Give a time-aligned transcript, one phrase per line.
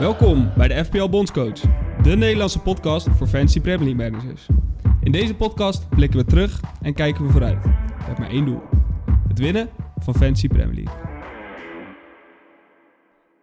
[0.00, 1.60] Welkom bij de FPL Bondscoach,
[2.02, 4.46] de Nederlandse podcast voor fantasy Premier League managers.
[5.02, 7.62] In deze podcast blikken we terug en kijken we vooruit.
[7.62, 8.60] Hebben maar één doel:
[9.28, 11.08] het winnen van fantasy Premier League.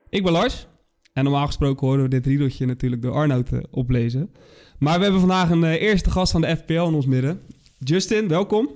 [0.10, 0.68] Ik ben Lars
[1.14, 4.32] en normaal gesproken horen we dit riedeltje natuurlijk door Arnoud eh, oplezen.
[4.80, 7.42] Maar we hebben vandaag een eh, eerste gast van de FPL in ons midden.
[7.78, 8.70] Justin, welkom.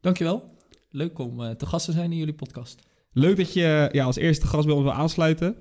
[0.00, 0.44] Dankjewel.
[0.90, 2.82] Leuk om eh, te gast te zijn in jullie podcast.
[3.12, 5.56] Leuk dat je ja, als eerste gast bij ons wil aansluiten.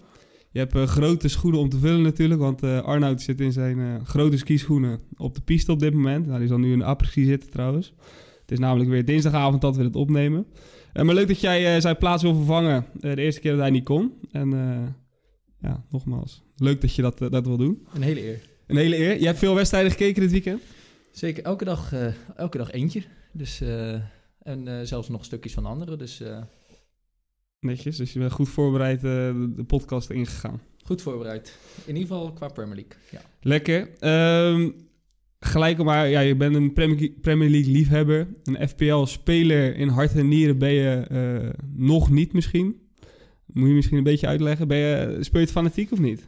[0.56, 3.80] Je hebt eh, grote schoenen om te vullen natuurlijk, want eh Arnoud zit in zijn
[3.80, 6.26] eh, grote skischoenen op de piste op dit moment.
[6.26, 7.94] Nou, die zal nu in de après-ski zitten trouwens.
[8.42, 10.46] Het is namelijk weer dinsdagavond dat we het opnemen.
[10.94, 14.14] Maar leuk dat jij zijn plaats wil vervangen de eerste keer dat hij niet kon.
[14.32, 14.50] En
[15.62, 17.88] ja, nogmaals, leuk dat je dat, dat wil doen.
[17.94, 18.42] Een hele eer.
[18.68, 19.20] Een hele eer.
[19.20, 20.62] Je hebt veel wedstrijden gekeken dit weekend?
[21.12, 21.94] Zeker, elke dag,
[22.36, 23.04] elke dag eentje.
[23.32, 23.62] Dus,
[24.42, 25.98] en zelfs nog stukjes van anderen.
[25.98, 26.22] Dus
[27.66, 30.62] Netjes, dus je bent goed voorbereid eh, de, podcast ingegaan.
[30.84, 31.58] goed voorbereid.
[31.86, 32.94] In ieder geval qua Premier League.
[33.12, 33.22] Ja.
[33.42, 33.90] Lekker.
[34.00, 34.70] Ehm,
[35.40, 38.28] gelijk maar, ja, je bent een Premier Premier League liefhebber.
[38.44, 42.80] Een FPL-speler in hart en nieren ben je eh, nog niet misschien.
[43.46, 44.68] Moet je misschien een beetje uitleggen.
[44.68, 46.28] Ben je, speel je het fanatiek of niet?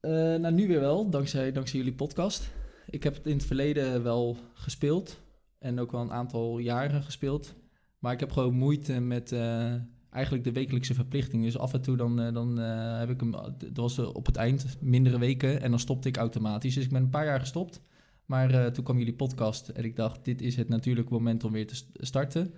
[0.00, 2.50] Eh, nou, nu weer wel, dankzij, dankzij jullie podcast.
[2.90, 5.20] Ik heb het in het verleden wel gespeeld.
[5.58, 7.54] En ook wel een aantal jaren gespeeld.
[7.98, 9.74] Maar ik heb gewoon moeite met eh,
[10.16, 11.42] eigenlijk de wekelijkse verplichting.
[11.42, 13.30] Dus af en toe dan, eh, dan eh, heb ik hem...
[13.30, 16.74] Dat was eh, op het eind mindere weken en dan stopte ik automatisch.
[16.74, 17.80] Dus ik ben een paar jaar gestopt.
[18.26, 21.66] Maar toen kwam jullie podcast en ik dacht, dit is het natuurlijke moment om weer
[21.66, 22.54] te st- starten.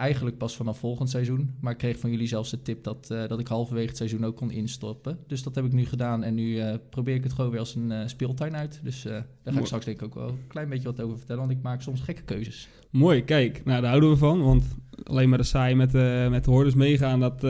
[0.00, 1.54] Eigenlijk pas vanaf volgend seizoen.
[1.60, 4.24] Maar ik kreeg van jullie zelfs de tip dat, eh, dat ik halverwege het seizoen
[4.24, 5.18] ook kon instoppen.
[5.26, 6.22] Dus dat heb ik nu gedaan.
[6.22, 8.80] En nu eh, probeer ik het gewoon weer als een eh, speeltuin uit.
[8.82, 9.58] Dus daar ga Mooi.
[9.58, 11.40] ik straks denk ik ook wel een klein beetje wat over vertellen.
[11.40, 12.68] Want ik maak soms gekke keuzes.
[12.90, 13.64] Mooi, kijk.
[13.64, 14.42] Nou, daar houden we van.
[14.42, 14.64] Want
[15.02, 15.92] alleen maar de saai met,
[16.30, 17.40] met de hordes meegaan, dat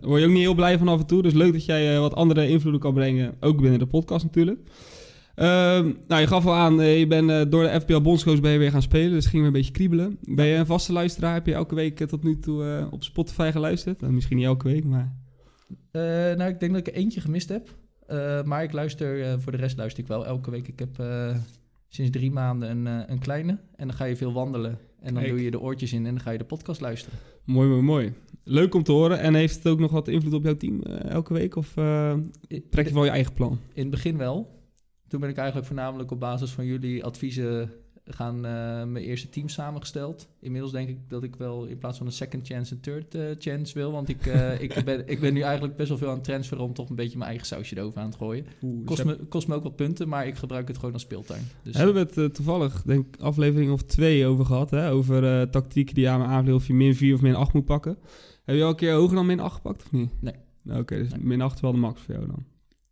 [0.00, 1.22] word je ook niet heel blij van af en toe.
[1.22, 3.34] Dus leuk dat jij wat andere invloeden kan brengen.
[3.40, 4.60] Ook binnen de podcast natuurlijk.
[5.40, 8.50] Ehm, nou, je gaf al aan, eh, je bent eh, door de FPL Bondscoach ben
[8.50, 9.10] je weer gaan spelen.
[9.10, 10.18] Dus ging weer een beetje kriebelen.
[10.20, 11.34] Ben je een vaste luisteraar?
[11.34, 14.00] Heb je elke week eh, tot nu toe op Spotify geluisterd?
[14.00, 15.14] Nou, misschien niet elke week, maar...
[15.92, 17.68] Nou, ik denk dat ik er eentje gemist heb.
[18.44, 20.68] Maar ik luister, voor de rest luister ik wel elke week.
[20.68, 21.04] Ik heb
[21.88, 23.58] sinds drie maanden een, een kleine.
[23.76, 24.78] En dan ga je veel wandelen.
[25.00, 25.34] En dan Kijk.
[25.34, 27.18] doe je de oortjes in en dan ga je de podcast luisteren.
[27.44, 28.12] Mooi, mooi, mooi.
[28.44, 29.20] Leuk om te horen.
[29.20, 31.56] En heeft het ook nog wat invloed op jouw team elke week?
[31.56, 31.72] Of
[32.70, 33.58] trek je wel je eigen plan?
[33.72, 34.59] In het begin wel.
[35.10, 37.70] Toen ben ik eigenlijk voornamelijk op basis van jullie adviezen
[38.04, 40.28] gaan eh, mijn eerste team samengesteld.
[40.40, 43.22] Inmiddels denk ik dat ik wel in plaats van een second chance een third eh,
[43.38, 43.92] chance wil.
[43.92, 46.64] Want ik, eh, ik, ben, ik ben nu eigenlijk best wel veel aan het transferen
[46.64, 48.46] om toch een beetje mijn eigen sausje erover aan te gooien.
[48.62, 51.42] Oeh, Kost me, kost me ook wat punten, maar ik gebruik het gewoon als speeltuin.
[51.62, 54.90] Dus, Hebben we het toevallig, denk ik, aflevering of twee over gehad, hè?
[54.90, 57.98] Over tactieken die aan me aanvliegen of je min 4 of min 8 moet pakken.
[58.44, 60.10] Heb je al een keer hoger dan min 8 gepakt of niet?
[60.20, 60.34] Nee.
[60.62, 61.22] Nou, Oké, dus Nee.
[61.22, 62.44] min 8 is wel de max voor jou dan.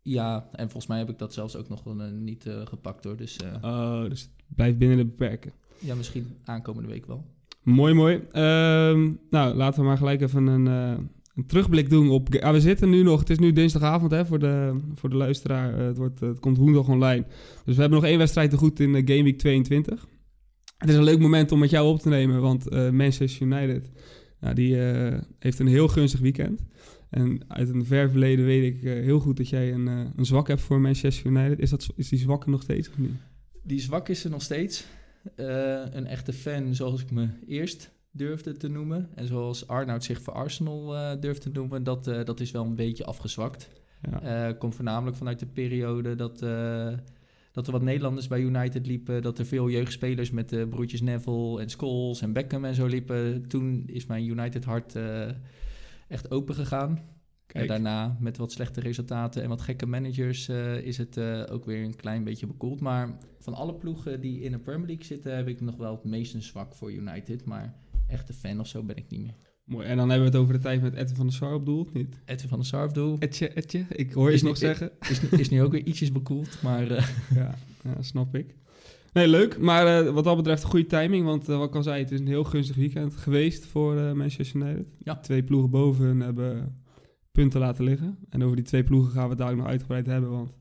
[0.09, 3.17] Ja, en volgens mij heb ik dat zelfs ook nog eh, niet eh, gepakt hoor.
[3.17, 5.51] Dus eh, Oh, dus het blijft binnen de beperken.
[5.79, 7.25] ja, misschien aankomende week wel.
[7.63, 8.21] Mooi, mooi.
[8.31, 12.33] Ehm, nou, laten we maar gelijk even een, een terugblik doen op...
[12.33, 13.19] Ja, we zitten nu nog...
[13.19, 15.73] Het is nu dinsdagavond hè, voor, de, voor de luisteraar.
[15.73, 17.25] Het, wordt, het komt woensdag online.
[17.65, 20.07] Dus we hebben nog één wedstrijd te goed in Game Week 22.
[20.77, 23.91] Het is een leuk moment om met jou op te nemen, want Manchester United...
[24.39, 24.75] Nou, die
[25.39, 26.61] heeft een heel gunstig weekend.
[27.09, 30.25] En uit een ver verleden weet ik eh, heel goed dat jij een, eh, een
[30.25, 31.59] zwak hebt voor Manchester United.
[31.59, 33.11] Is, dat, is die zwakke nog steeds of niet?
[33.63, 34.85] Die zwak is er nog steeds.
[35.35, 39.09] Eh, een echte fan zoals ik me eerst durfde te noemen.
[39.15, 43.05] En zoals Arnoud zich voor Arsenal durfde te noemen, dat, dat is wel een beetje
[43.05, 43.69] afgezwakt.
[44.21, 44.53] Ja.
[44.53, 46.39] Komt voornamelijk vanuit de periode dat,
[47.51, 49.21] dat er wat Nederlanders bij United liepen.
[49.21, 53.47] Dat er veel jeugdspelers met de broertjes Neville en Scholes en Beckham en zo liepen.
[53.47, 54.95] Toen is mijn United hart
[56.09, 56.89] echt open gegaan.
[56.89, 57.67] En Kijk.
[57.67, 61.83] daarna met wat slechte resultaten en wat gekke managers eh, is het eh, ook weer
[61.83, 62.79] een klein beetje bekoeld.
[62.79, 66.03] Maar van alle ploegen die in de Premier League zitten heb ik nog wel het
[66.03, 67.45] meest een zwak voor United.
[67.45, 67.75] Maar
[68.07, 69.35] echte fan of zo ben ik niet meer.
[69.63, 69.87] Mooi.
[69.87, 71.79] En dan hebben we het over de tijd met Edwin van der Sar op doel,
[71.79, 72.19] of niet?
[72.25, 73.85] Edwin van der Sar doel Etje, Etje.
[73.89, 74.91] Ik hoor je nog zeggen.
[75.09, 76.61] is, is nu ook weer ietsjes bekoeld.
[76.61, 78.55] Maar eh, ja, ja, snap ik.
[79.13, 79.57] Nee, leuk.
[79.57, 81.25] Maar eh, wat dat betreft een goede timing.
[81.25, 84.11] Want eh, wat ik al zei, het is een heel gunstig weekend geweest voor eh,
[84.11, 84.87] Manchester United.
[85.03, 85.15] Ja.
[85.15, 86.81] Twee ploegen boven hun hebben
[87.31, 88.17] punten laten liggen.
[88.29, 90.29] En over die twee ploegen gaan we het daar ook nog uitgebreid hebben.
[90.29, 90.51] Want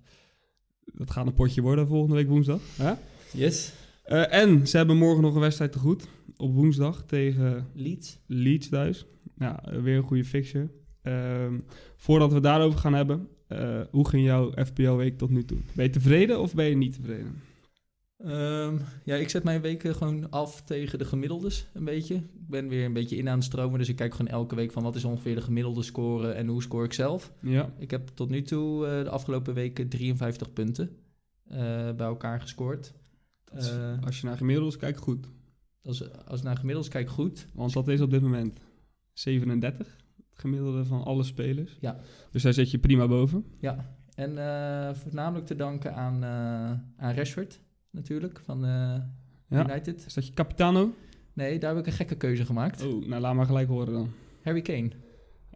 [0.85, 2.61] dat gaat een potje worden volgende week woensdag.
[2.77, 2.93] Hè?
[3.33, 3.73] yes,
[4.05, 6.09] en ze hebben morgen nog een wedstrijd te goed.
[6.37, 8.19] Op woensdag tegen Leeds.
[8.27, 9.07] Leeds thuis.
[9.39, 10.69] Ja, eh, weer een goede fixture.
[11.03, 11.59] Ehm,
[11.97, 13.29] voordat we daarover gaan hebben,
[13.91, 15.59] hoe ging jouw FPL-week tot nu toe?
[15.73, 17.48] Ben je tevreden of ben je niet tevreden?
[18.19, 22.15] Ehm, ja, ik zet mijn weken gewoon af tegen de gemiddeldes een beetje.
[22.15, 24.73] Ik ben weer een beetje in aan het stromen, dus ik kijk gewoon elke week
[24.73, 27.33] van wat is ongeveer de gemiddelde score en hoe score ik zelf.
[27.43, 27.73] Ja.
[27.79, 30.97] Ik heb tot nu toe eh, de afgelopen weken 53 punten
[31.45, 31.59] eh,
[31.93, 32.93] bij elkaar gescoord.
[33.55, 35.27] Is- Eh, als je naar gemiddeldes kijkt, goed.
[35.83, 37.47] als, als ik naar gemiddeldes kijk, goed.
[37.55, 38.59] Want dat is op dit moment
[39.13, 39.97] 37,
[40.31, 41.77] het gemiddelde van alle spelers.
[41.81, 41.99] Ja.
[42.31, 43.45] Dus daar zit je prima boven.
[43.61, 44.31] Ja, en
[44.97, 46.25] voornamelijk te danken aan,
[46.97, 47.61] aan Rashford
[47.99, 48.97] natuurlijk, van eh,
[49.49, 49.71] Ja.
[49.71, 50.07] United.
[50.07, 50.95] Is dat je capitano?
[51.33, 52.85] Nee, daar heb ik een gekke keuze gemaakt.
[52.87, 54.11] Oh, nou laat maar gelijk horen dan.
[54.43, 54.91] Harry Kane.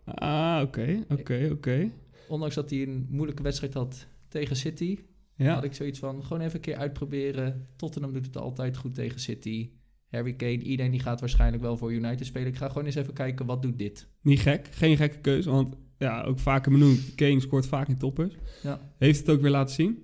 [0.04, 1.90] Ah, oké, oké, oké.
[2.28, 4.98] Ondanks dat hij een moeilijke wedstrijd had tegen City,
[5.36, 7.66] Ja, had ik zoiets van gewoon even een keer uitproberen.
[7.76, 9.70] Tottenham doet het altijd goed tegen City.
[10.10, 12.48] Harry Kane, iedereen die gaat waarschijnlijk wel voor United spelen.
[12.48, 14.08] Ik ga gewoon eens even kijken, wat doet dit?
[14.22, 14.68] niet gek.
[14.70, 17.14] Geen gekke keuze, want ja, ook vaker benoemd.
[17.14, 18.34] Kane scoort vaak in toppers.
[18.62, 18.80] Ja.
[18.98, 19.98] Heeft het ook weer laten zien.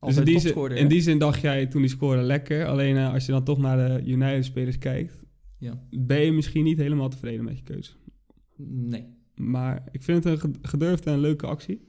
[0.00, 0.86] Dus in die, zin, in hè?
[0.86, 2.66] die zin dacht jij toen die scoorde lekker.
[2.66, 5.24] Alleen eh, als je dan toch naar de United-spelers kijkt,
[5.58, 5.82] Ja.
[5.90, 7.92] ben je misschien niet helemaal tevreden met je keuze.
[8.66, 9.04] Nee.
[9.34, 11.88] Maar ik vind het een ged- gedurfde en leuke actie.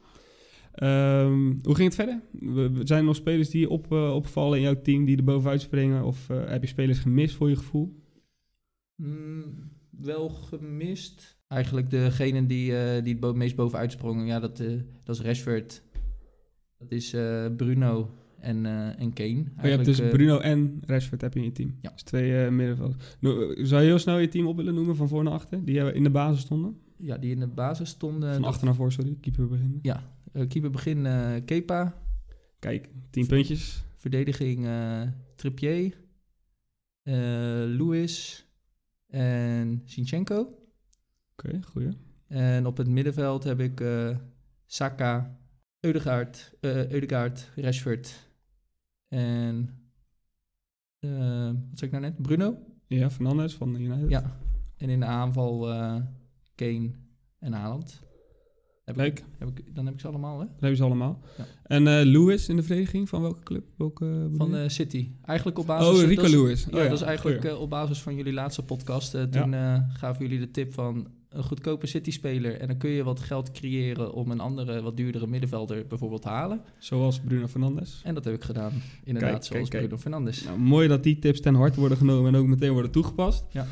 [0.72, 2.22] Ehm, hoe ging het verder?
[2.86, 6.04] Zijn er nog spelers die op, eh, opvallen in jouw team, die er bovenuit springen?
[6.04, 8.04] Of eh, heb je spelers gemist voor je gevoel?
[8.96, 11.40] Mm, wel gemist.
[11.48, 14.58] Eigenlijk degene die, die het meest bovenuit sprongen, ja, dat,
[15.04, 15.84] dat is Rashford.
[16.82, 19.44] Dat is eh, Bruno en, eh, en Kane.
[19.58, 21.78] Oh, je hebt dus eh, Bruno en Rashford heb je in je team.
[21.82, 21.90] Ja.
[21.90, 23.16] Dus twee middenvelders.
[23.20, 25.66] Nou, Zou je heel snel je team op willen noemen van voor naar achter?
[25.66, 26.78] Die in de basis stonden?
[26.98, 28.34] ja, die in de basis stonden.
[28.34, 29.18] Van achter naar voor, sorry.
[29.22, 29.80] Keeper beginnen.
[29.82, 30.04] Ja,
[30.48, 31.08] keeper begin
[31.46, 31.96] Kepa.
[32.60, 33.84] Kijk, tien puntjes.
[33.96, 34.68] Verdediging
[35.36, 35.98] Trippier.
[37.04, 37.14] eh
[37.66, 38.46] Lewis.
[39.08, 40.48] En Sinchenko.
[41.32, 41.90] Oké, goeie.
[42.28, 43.84] En op het middenveld heb ik
[44.66, 45.41] Saka,
[45.82, 48.30] Eudegaard, eh Eudegaard, Rashford
[49.08, 49.70] en
[51.00, 52.22] eh, wat zei ik nou net?
[52.22, 52.58] Bruno.
[52.88, 54.10] Ja, Fernandes van United.
[54.10, 54.38] Ja.
[54.78, 55.96] En in de aanval eh,
[56.56, 56.92] Kane
[57.40, 58.02] en Haaland.
[58.86, 59.24] Heb ik, Leuk.
[59.38, 60.46] heb ik, dan heb ik ze allemaal, hè?
[60.46, 61.20] Dat hebben ze allemaal.
[61.38, 61.46] Ja.
[61.64, 63.64] En eh Lewis in de verdediging van welke club?
[63.78, 65.12] Welke, Van City.
[65.24, 66.02] Eigenlijk op basis...
[66.02, 66.64] oh, Rico dat is- Lewis.
[66.64, 69.12] Ja, Oh, dat is eigenlijk op basis van jullie laatste podcast.
[69.12, 69.54] toen
[69.94, 72.60] gaven jullie de tip van een goedkope City-speler.
[72.60, 76.28] En dan kun je wat geld creëren om een andere, wat duurdere middenvelder bijvoorbeeld te
[76.30, 76.62] halen.
[76.80, 78.02] Zoals Bruno Fernandes.
[78.04, 78.72] En dat heb ik gedaan.
[79.04, 80.44] Inderdaad, Kijk, zoals kijk, Bruno Fernandes.
[80.44, 83.46] Nou, mooi dat die tips ten harte worden genomen en ook meteen worden toegepast.
[83.52, 83.68] Ja.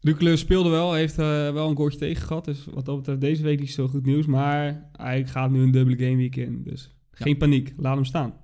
[0.00, 2.44] Luc speelde wel, heeft eh, wel een goaltje tegen gehad.
[2.44, 4.26] Dus wat dat betreft deze week niet zo goed nieuws.
[4.26, 6.62] Maar hij gaat nu een dubbele game week in.
[6.62, 8.34] Dus geen paniek, laat hem staan.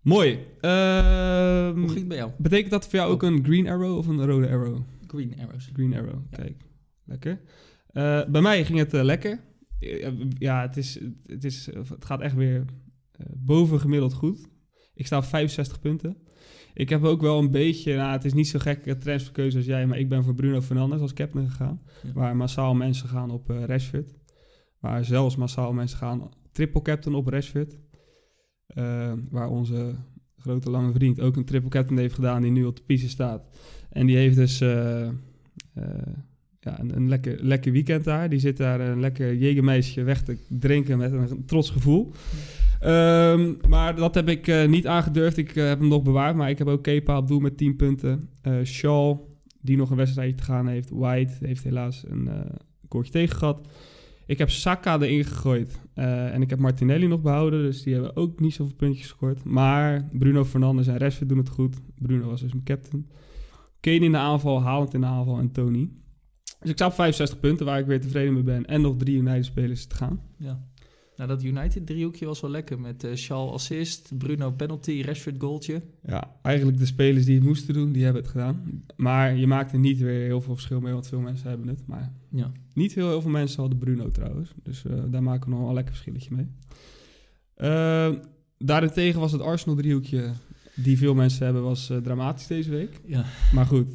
[0.00, 0.38] Mooi.
[0.60, 2.30] Ehm, Hoe ging het bij jou?
[2.38, 4.78] betekent dat voor jou ook een green arrow of een rode arrow?
[5.06, 5.70] Green Arrows.
[5.72, 6.36] Green arrow, Ja.
[6.36, 6.62] kijk.
[7.04, 7.40] Lekker.
[7.92, 9.40] Eh, bij mij ging het eh, lekker.
[9.78, 12.64] Eh, Ja, het, is, het, is, het gaat echt weer
[13.34, 14.48] boven gemiddeld goed.
[14.94, 16.16] Ik sta op 65 punten.
[16.74, 19.86] Ik heb ook wel een beetje, nou, het is niet zo gekke transferkeuze als jij,
[19.86, 21.82] maar ik ben voor Bruno Fernandes als captain gegaan.
[22.02, 22.12] Ja.
[22.12, 24.14] Waar massaal mensen gaan op eh Rashford.
[24.80, 27.78] Waar zelfs massaal mensen gaan triple captain op Rashford.
[29.30, 29.94] Waar onze
[30.36, 33.42] grote lange vriend ook een triple captain heeft gedaan die nu op de piste staat.
[33.90, 34.62] En die heeft dus
[36.60, 38.28] ja, een, een lekker, lekker weekend daar.
[38.28, 42.12] Die zit daar een lekker jegermeisje weg te drinken met een trots gevoel.
[42.80, 45.36] Ehm, maar dat heb ik eh, niet aangedurfd.
[45.36, 46.36] Ik eh, heb hem nog bewaard.
[46.36, 48.28] Maar ik heb ook Kepa op doel met 10 punten.
[48.42, 49.18] Eh Shaw,
[49.60, 50.90] die nog een wedstrijdje te gaan heeft.
[50.90, 52.40] White heeft helaas een eh
[52.88, 53.68] koortje tegen gehad.
[54.26, 55.80] Ik heb Saka erin gegooid.
[55.94, 57.62] En ik heb Martinelli nog behouden.
[57.62, 59.44] Dus die hebben ook niet zoveel puntjes gescoord.
[59.44, 61.76] Maar Bruno Fernandes en Rashford doen het goed.
[61.98, 63.06] Bruno was dus mijn captain.
[63.80, 65.90] Kane in de aanval, Haaland in de aanval en Tony.
[66.60, 68.66] Dus ik sta op 65 punten waar ik weer tevreden mee ben.
[68.66, 70.20] En nog drie United-spelers te gaan.
[70.36, 70.68] Ja.
[71.16, 72.80] Nou, dat United driehoekje was wel lekker.
[72.80, 75.82] Met eh Shaw assist, Bruno penalty, Rashford goaltje.
[76.06, 78.82] Ja, eigenlijk de spelers die het moesten doen, die hebben het gedaan.
[78.96, 81.86] Maar je maakt er niet weer heel veel verschil mee, want veel mensen hebben het.
[81.86, 82.52] Maar Ja.
[82.74, 84.50] niet heel, heel veel mensen hadden Bruno trouwens.
[84.62, 86.46] Dus eh, daar maken we nog wel een lekker verschilletje mee.
[87.54, 88.12] Eh,
[88.58, 90.30] daarentegen was het Arsenal driehoekje,
[90.74, 93.00] die veel mensen hebben, was eh, dramatisch deze week.
[93.06, 93.24] ja.
[93.52, 93.88] Maar goed,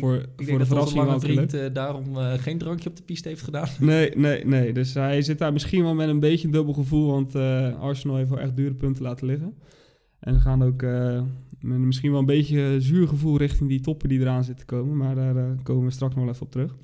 [0.00, 1.20] voor, Ik voor denk de verrassing leuk.
[1.20, 3.68] vriend eh, daarom eh, geen drankje op de piste heeft gedaan.
[3.80, 4.72] Nee, nee, nee.
[4.72, 7.10] Dus hij zit daar misschien wel met een beetje een dubbel gevoel.
[7.10, 9.54] Want eh, Arsenal heeft wel echt dure punten laten liggen.
[10.20, 10.82] En ze gaan ook
[11.60, 14.96] met misschien wel een beetje zuur gevoel richting die toppen die eraan zitten komen.
[14.96, 16.74] Maar daar komen we straks nog wel even op terug.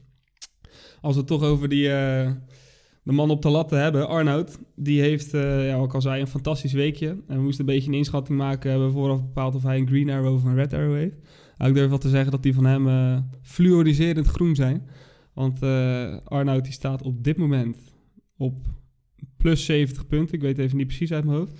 [1.00, 1.88] Als we het toch over die,
[3.02, 4.58] de man op de latten hebben, Arnoud.
[4.76, 7.08] Die heeft, ja, ik al zei, een fantastisch weekje.
[7.08, 8.70] En we moesten een beetje een inschatting maken.
[8.70, 11.16] Hebben we vooraf bepaald of hij een green arrow of een red arrow heeft.
[11.60, 14.88] Nou, ik durf wel te zeggen dat die van hem eh fluoriserend groen zijn.
[15.32, 17.78] Want eh Arnoud die staat op dit moment
[18.36, 18.58] op
[19.36, 20.34] plus 70 punten.
[20.34, 21.52] Ik weet even niet precies uit mijn hoofd.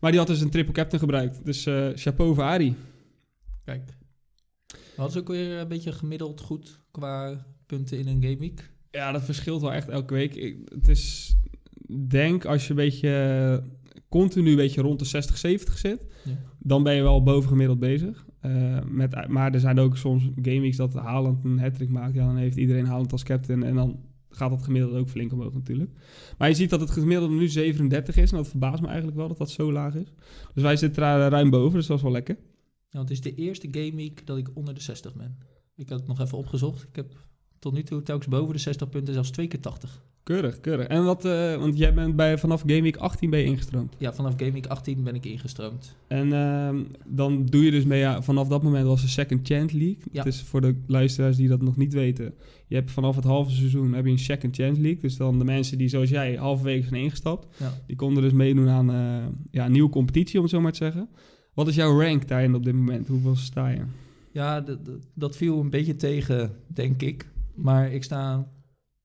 [0.00, 1.44] Maar die had dus een triple captain gebruikt.
[1.44, 2.74] Dus eh, chapeau voor Arie.
[3.64, 3.96] Kijk.
[4.96, 8.70] Hadden ze ook weer een beetje gemiddeld goed qua punten in een gameweek?
[8.90, 10.34] Ja, dat verschilt wel echt elke week.
[10.34, 11.36] Ik, het is,
[12.08, 13.62] denk als je een beetje
[14.08, 16.38] continu een beetje rond de 60, 70 zit, Ja.
[16.58, 18.26] dan ben je wel bovengemiddeld bezig.
[18.40, 22.14] Eh, met, maar er zijn ook soms gameweeks dat Haaland een hat maakt.
[22.14, 24.00] Ja, dan heeft iedereen Haaland als captain en dan
[24.30, 25.90] gaat dat gemiddelde ook flink omhoog natuurlijk.
[26.38, 29.28] Maar je ziet dat het gemiddelde nu 37 is en dat verbaast me eigenlijk wel
[29.28, 30.12] dat dat zo laag is.
[30.54, 32.36] Dus wij zitten daar eh, ruim boven, dus dat is wel lekker.
[32.88, 35.38] Het is de eerste gameweek dat ik onder de 60 ben.
[35.76, 36.82] Ik had het nog even opgezocht.
[36.82, 37.26] Ik heb
[37.58, 40.02] tot nu toe telkens boven de 60 punten, zelfs twee keer 80.
[40.28, 40.86] Keurig, keurig.
[40.86, 43.94] En wat, eh, want jij bent bij, vanaf Game Week 18 ben je ingestroomd.
[43.98, 45.96] Ja, vanaf gameweek 18 ben ik ingestroomd.
[46.06, 49.76] En ehm, dan doe je dus mee, ja, vanaf dat moment was de Second Chance
[49.76, 50.02] League.
[50.12, 50.22] Ja.
[50.22, 52.34] Het is voor de luisteraars die dat nog niet weten.
[52.66, 55.00] Je hebt vanaf het halve seizoen heb je een Second Chance League.
[55.00, 57.46] Dus dan de mensen die zoals jij halverwege zijn ingestapt.
[57.58, 57.72] Ja.
[57.86, 60.78] Die konden dus meedoen aan eh, ja, een nieuwe competitie, om het zo maar te
[60.78, 61.08] zeggen.
[61.54, 63.08] Wat is jouw rank daarin op dit moment?
[63.08, 63.82] Hoeveel sta je?
[64.32, 64.64] Ja,
[65.14, 67.26] dat viel een beetje tegen, denk ik.
[67.58, 68.48] Maar ik sta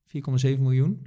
[0.06, 1.06] 4,7 miljoen.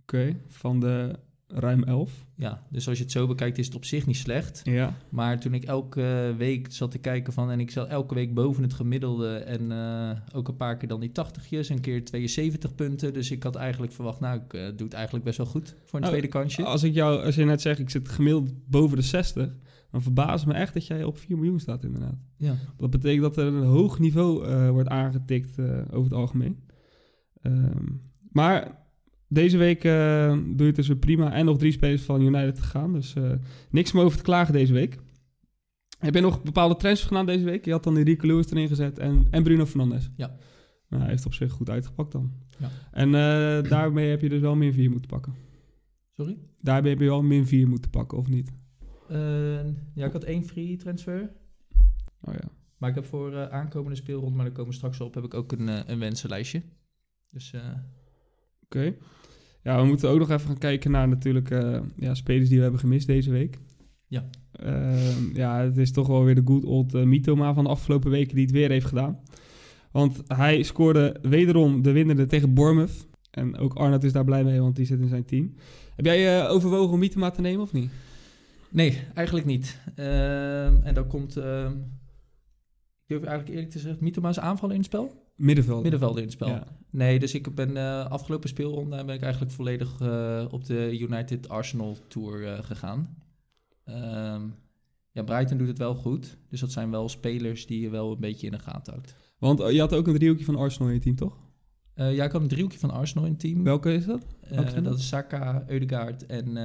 [0.00, 2.26] Oké, van de ruim 11.
[2.34, 4.60] Ja, dus als je het zo bekijkt is het op zich niet slecht.
[4.64, 4.96] Ja.
[5.08, 7.50] Maar toen ik elke week zat te kijken van...
[7.50, 9.36] en ik zat elke week boven het gemiddelde...
[9.36, 13.12] en eh, ook een paar keer dan die 80'jes, een keer 72 punten.
[13.12, 14.20] Dus ik had eigenlijk verwacht...
[14.20, 16.64] nou, ik eh, doe het eigenlijk best wel goed voor een Oh, tweede kansje.
[16.64, 19.54] Als, ik jou, als je net zegt, ik zit gemiddeld boven de 60.
[19.90, 22.18] Dan verbaast me echt dat jij op 4 miljoen staat inderdaad.
[22.36, 22.54] Ja.
[22.76, 25.58] Dat betekent dat er een hoog niveau eh, wordt aangetikt
[25.90, 26.64] over het algemeen.
[27.42, 27.84] Ehm,
[28.30, 28.85] maar
[29.28, 31.32] deze week eh, doe je dus weer prima.
[31.32, 32.92] En nog drie spelers van United te gaan.
[32.92, 33.32] Dus eh,
[33.70, 34.98] niks meer over te klagen deze week.
[35.98, 37.64] Heb je nog bepaalde transfers gedaan deze week?
[37.64, 40.10] Je had dan die Rico Lewis erin gezet en, en Bruno Fernandes.
[40.16, 40.36] Ja.
[40.88, 42.32] Nou, hij heeft op zich goed uitgepakt dan.
[42.58, 42.70] Ja.
[42.90, 45.34] En eh, daarmee heb je dus wel min 4 moeten pakken.
[46.12, 46.38] Sorry?
[46.60, 48.52] Daarbij heb je wel min 4 moeten pakken, of niet?
[49.08, 49.64] Eh,
[49.94, 51.30] ja, ik had één free transfer.
[52.20, 52.48] Oh ja.
[52.76, 54.36] Maar ik heb voor aankomende speelronde...
[54.36, 55.14] maar daar komen we straks op...
[55.14, 56.62] heb ik ook een, een wensenlijstje.
[57.30, 57.54] Dus
[58.68, 58.96] eh, Oké.
[59.62, 62.62] Ja, we moeten ook nog even gaan kijken naar natuurlijk eh, ja, spelers die we
[62.62, 63.58] hebben gemist deze week.
[64.06, 64.24] Ja.
[64.52, 68.10] Ehm, ja, het is toch wel weer de good old uh, Mitoma van de afgelopen
[68.10, 69.20] weken die het weer heeft gedaan.
[69.90, 73.06] Want hij scoorde wederom de winnende tegen Bournemouth.
[73.30, 75.54] En ook Arnold is daar blij mee, want die zit in zijn team.
[75.96, 77.90] Heb jij eh, overwogen om Mitoma te nemen of niet?
[78.70, 79.80] Nee, eigenlijk niet.
[79.94, 81.36] Ehm, en dan komt...
[81.36, 84.04] ehm, ik durf eigenlijk eerlijk te zeggen...
[84.04, 85.30] Mitoma's aanvallen in het spel?
[85.36, 85.82] Middenveld.
[85.82, 86.48] Middenvelder in het spel.
[86.48, 86.75] Ja.
[86.90, 91.48] Nee, dus ik ben eh afgelopen speelronde ben ik eigenlijk volledig eh, op de United
[91.48, 93.16] Arsenal Tour eh, gegaan.
[93.84, 94.42] Ehm,
[95.12, 96.36] ja, Brighton doet het wel goed.
[96.48, 99.14] Dus dat zijn wel spelers die je wel een beetje in de gaten houdt.
[99.38, 101.44] Want je had ook een driehoekje van Arsenal in je team, toch?
[101.94, 103.62] Ja, ik had een driehoekje van Arsenal in het team.
[103.62, 104.26] Welke is dat?
[104.82, 104.98] Dat?
[104.98, 106.56] is Saka, Eudegaard en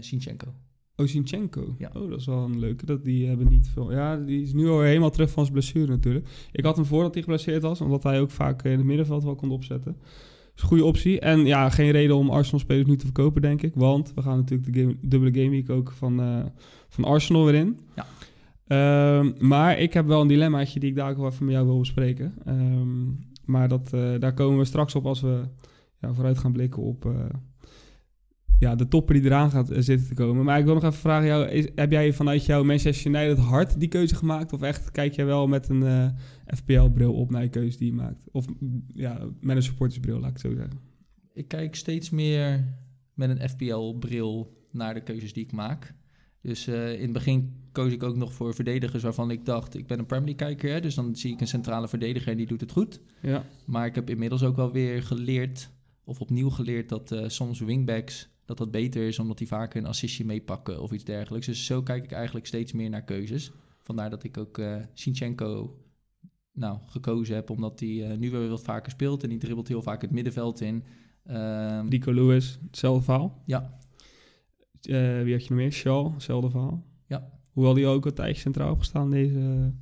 [0.00, 0.54] Sinchenko.
[1.00, 1.74] Osinchenko.
[1.78, 1.90] Ja.
[1.94, 2.86] Oh, dat is wel een leuke.
[2.86, 3.92] Dat die hebben niet veel.
[3.92, 6.28] Ja, die is nu al helemaal terug van zijn blessure natuurlijk.
[6.52, 9.34] Ik had hem voordat hij geblesseerd was, omdat hij ook vaak in het middenveld wel
[9.34, 9.96] kon opzetten.
[10.54, 11.20] is een goede optie.
[11.20, 13.74] En ja, geen reden om Arsenal-spelers nu te verkopen, denk ik.
[13.74, 16.44] Want we gaan natuurlijk de game, dubbele game week ook van, eh,
[16.88, 17.78] van Arsenal weer in.
[17.96, 18.06] Ja.
[18.66, 21.66] Ehm, maar ik heb wel een dilemmaatje die ik daar ook wel even met jou
[21.66, 22.34] wil bespreken.
[22.44, 23.04] Ehm,
[23.44, 25.42] maar dat, eh, daar komen we straks op als we
[26.00, 27.12] ja, vooruit gaan blikken op eh,
[28.58, 30.44] ja, de topper die eraan gaat eh, zitten te komen.
[30.44, 33.80] Maar ik wil nog even vragen jou, is, heb jij vanuit jouw Manchester United hart
[33.80, 34.52] die keuze gemaakt?
[34.52, 36.08] Of echt kijk jij wel met een eh,
[36.46, 38.28] FPL-bril op naar je keuze die je maakt?
[38.32, 40.80] Of mm, ja, met een supportersbril, laat ik het zo zeggen.
[41.32, 42.76] Ik kijk steeds meer
[43.14, 45.94] met een FPL-bril naar de keuzes die ik maak.
[46.42, 49.86] Dus eh, in het begin koos ik ook nog voor verdedigers waarvan ik dacht, ik
[49.86, 52.60] ben een Premier League-kijker, hè, dus dan zie ik een centrale verdediger en die doet
[52.60, 53.00] het goed.
[53.22, 53.44] Ja.
[53.66, 55.70] Maar ik heb inmiddels ook wel weer geleerd,
[56.04, 60.24] of opnieuw geleerd, dat soms wingbacks, dat dat beter is omdat die vaker een assistje
[60.24, 61.46] meepakken of iets dergelijks.
[61.46, 63.52] Dus zo kijk ik eigenlijk steeds meer naar keuzes.
[63.82, 65.78] Vandaar dat ik ook eh Sinchenko
[66.52, 69.82] nou, gekozen heb, omdat hij eh, nu weer wat vaker speelt en die dribbelt heel
[69.82, 70.84] vaak het middenveld in.
[71.24, 73.42] Ehm, Rico Lewis, hetzelfde verhaal.
[73.46, 73.78] ja,
[74.82, 75.72] Eh, wie had je nog meer?
[75.72, 76.84] Shaw, hetzelfde verhaal.
[77.06, 77.30] Ja.
[77.52, 79.72] Hoewel die ook een tijdje centraal heeft gestaan deze,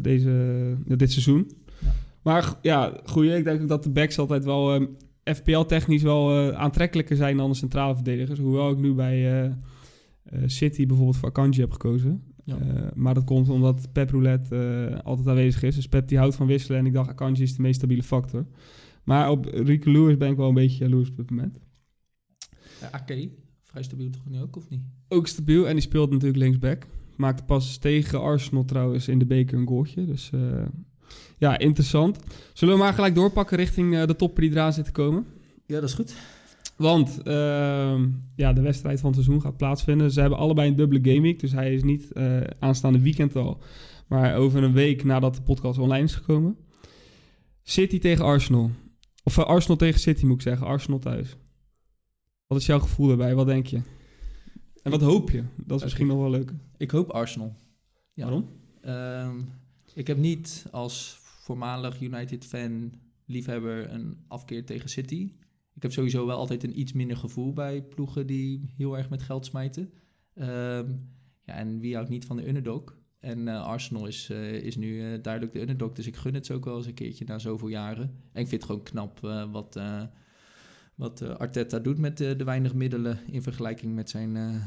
[0.00, 1.50] deze, dit seizoen.
[1.80, 1.92] Ja.
[2.22, 3.36] Maar ja, goeie.
[3.36, 4.86] Ik denk ook dat de backs altijd wel ehm,
[5.34, 8.38] FPL-technisch wel eh, aantrekkelijker zijn dan de centrale verdedigers.
[8.38, 9.52] Hoewel ik nu bij eh, eh,
[10.46, 12.22] City bijvoorbeeld voor Akanji heb gekozen.
[12.44, 12.56] Ja.
[12.94, 15.74] Maar dat komt omdat Pep Roulette altijd aanwezig is.
[15.74, 16.78] Dus Pep die houdt van wisselen.
[16.78, 18.46] En ik dacht, Akanji is de meest stabiele factor.
[19.04, 21.58] Maar op Rico Lewis ben ik wel een beetje jaloers op dit moment.
[22.80, 23.30] Eh, Ake,
[23.62, 24.80] vrij stabiel toch nu ook, of niet?
[25.08, 26.86] Ook stabiel en die speelt natuurlijk linksback.
[27.16, 30.04] Maakte pas tegen Arsenal trouwens in de beker een goaltje.
[30.04, 30.30] Dus
[31.38, 32.18] ja, interessant.
[32.52, 35.26] Zullen we maar gelijk doorpakken richting eh, de topper die eraan zit te komen?
[35.66, 36.14] Ja, dat is goed.
[36.76, 40.10] Want ehm, ja, de wedstrijd van het seizoen gaat plaatsvinden.
[40.10, 43.62] Ze hebben allebei een dubbele gameweek, dus hij is niet eh, aanstaande weekend al.
[44.06, 46.56] Maar over een week nadat de podcast online is gekomen.
[47.62, 48.70] City tegen Arsenal.
[49.22, 50.66] Of eh, Arsenal tegen City moet ik zeggen.
[50.66, 51.36] Arsenal thuis.
[52.46, 53.34] Wat is jouw gevoel daarbij?
[53.34, 53.80] Wat denk je?
[54.82, 55.42] En wat hoop je?
[55.56, 56.52] Dat is misschien nog wel leuk.
[56.76, 57.56] Ik hoop Arsenal.
[58.14, 58.24] Ja.
[58.24, 58.48] Waarom?
[58.80, 59.40] Ehm,
[59.96, 62.92] ik heb niet als voormalig United-fan,
[63.24, 65.32] liefhebber, een afkeer tegen City.
[65.74, 69.22] Ik heb sowieso wel altijd een iets minder gevoel bij ploegen die heel erg met
[69.22, 69.92] geld smijten.
[70.34, 70.92] Ehm,
[71.44, 72.96] ja, en wie houdt niet van de underdog?
[73.20, 76.46] En eh, Arsenal is, eh, is nu eh, duidelijk de underdog, dus ik gun het
[76.46, 78.04] ze ook wel eens een keertje na zoveel jaren.
[78.32, 79.80] En ik vind het gewoon knap wat,
[80.94, 84.62] wat Arteta doet met de, weinig middelen in vergelijking met zijn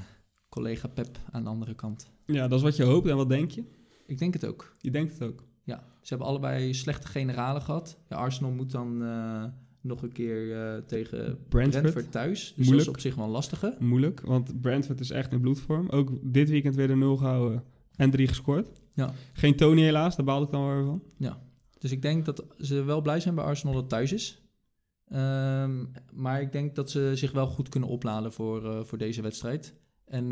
[0.50, 2.12] collega Pep aan de andere kant.
[2.26, 3.08] Ja, dat is wat je hoopt.
[3.08, 3.64] En wat denk je?
[4.10, 4.76] Ik denk het ook.
[4.78, 5.44] Je denkt het ook.
[5.64, 8.00] Ja, ze hebben allebei slechte generalen gehad.
[8.10, 9.44] Ja, Arsenal moet dan eh,
[9.82, 11.82] nog een keer eh, tegen Brentford.
[11.82, 12.40] Brentford, thuis.
[12.40, 12.78] Dus Moeilijk.
[12.78, 13.76] dat is op zich wel een lastige.
[13.80, 15.90] Moeilijk, want Brentford is echt in bloedvorm.
[15.90, 17.64] Ook dit weekend weer de 0 gehouden
[17.96, 18.68] en 3 gescoord.
[18.94, 19.14] Ja.
[19.34, 21.02] Geen Tony helaas, daar baalde ik dan wel weer van.
[21.80, 24.42] Dus ik denk dat ze wel blij zijn bij Arsenal dat thuis is.
[25.08, 29.22] Ehm, maar ik denk dat ze zich wel goed kunnen opladen voor, eh, voor deze
[29.22, 29.74] wedstrijd.
[30.06, 30.32] En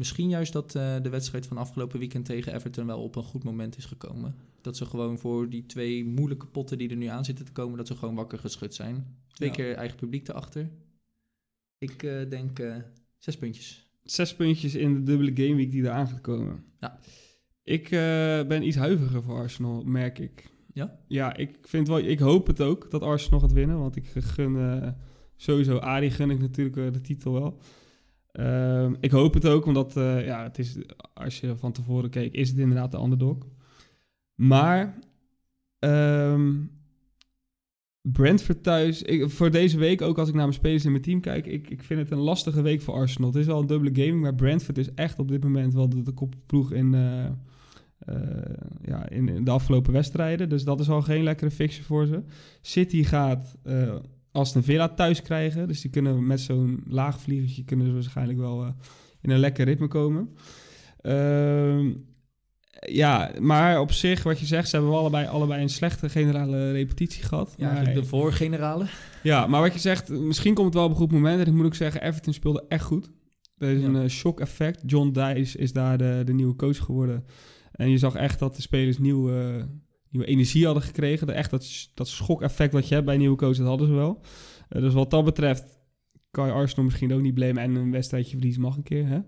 [0.00, 3.44] misschien juist dat eh, de wedstrijd van afgelopen weekend tegen Everton wel op een goed
[3.44, 4.34] moment is gekomen.
[4.60, 7.76] Dat ze gewoon voor die twee moeilijke potten die er nu aan zitten te komen,
[7.76, 9.16] dat ze gewoon wakker geschud zijn.
[9.32, 9.54] Twee Ja.
[9.54, 10.70] keer eigen publiek erachter.
[11.78, 12.76] Ik eh, denk eh,
[13.18, 13.88] zes puntjes.
[14.02, 16.64] Zes puntjes in de dubbele gameweek die eraan gaat komen.
[16.78, 16.98] Ja.
[17.62, 17.88] Ik
[18.48, 20.50] ben iets huiviger voor Arsenal, merk ik.
[20.72, 20.98] Ja?
[21.06, 23.78] Ja, ik, vind wel, ik hoop het ook dat Arsenal gaat winnen.
[23.78, 24.94] Want ik gun
[25.36, 27.60] sowieso Ari gun ik natuurlijk de titel wel.
[28.32, 30.76] Ehm, ik hoop het ook, omdat eh, ja, het is,
[31.14, 33.38] als je van tevoren keek, is het inderdaad de underdog.
[34.34, 34.98] Maar
[35.78, 36.56] ehm,
[38.02, 41.20] Brentford thuis, ik, voor deze week, ook als ik naar mijn spelers in mijn team
[41.20, 43.30] kijk, ik, ik vind het een lastige week voor Arsenal.
[43.30, 46.02] Het is wel een dubbele gaming, maar Brentford is echt op dit moment wel de,
[46.02, 47.34] de kopploeg in, eh, eh,
[48.82, 50.48] ja, in, in de afgelopen wedstrijden.
[50.48, 52.22] Dus dat is al geen lekkere fixture voor ze.
[52.60, 53.58] City gaat
[54.32, 58.62] Aston Villa thuis krijgen, dus die kunnen met zo'n laag vliegertje kunnen ze waarschijnlijk wel
[58.64, 58.68] eh,
[59.20, 60.28] in een lekker ritme komen.
[61.00, 61.92] Ehm,
[62.86, 67.22] ja, maar op zich, wat je zegt, ze hebben allebei, allebei een slechte generale repetitie
[67.22, 67.54] gehad.
[67.56, 68.88] Ja, maar, de voorgeneralen.
[69.22, 71.40] ja, maar wat je zegt, misschien komt het wel op een goed moment.
[71.40, 73.10] En ik moet ook zeggen, Everton speelde echt goed.
[73.58, 73.86] Er is Ja.
[73.88, 74.82] een eh, shock effect.
[74.86, 77.24] John Dice is daar de, de nieuwe coach geworden.
[77.72, 79.68] En je zag echt dat de spelers nieuwe,
[80.10, 81.26] nieuwe energie hadden gekregen.
[81.26, 83.94] De, echt dat, dat schok effect wat je hebt bij nieuwe coach, dat hadden ze
[83.94, 84.20] wel.
[84.68, 85.78] Eh, dus wat dat betreft
[86.30, 87.62] kan je Arsenal misschien ook niet blamen.
[87.62, 89.18] En een wedstrijdje verliezen mag een keer, hè?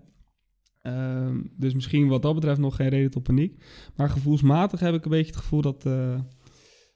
[0.81, 3.63] Ehm, dus misschien wat dat betreft nog geen reden tot paniek.
[3.95, 6.13] Maar gevoelsmatig heb ik een beetje het gevoel dat eh,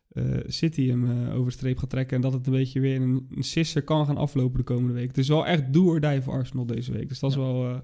[0.10, 2.16] eh, City hem over de streep gaat trekken.
[2.16, 5.08] En dat het een beetje weer een, een sisser kan gaan aflopen de komende week.
[5.08, 7.10] Het is wel echt do or die voor Arsenal deze week.
[7.10, 7.82] Dus dat is wel,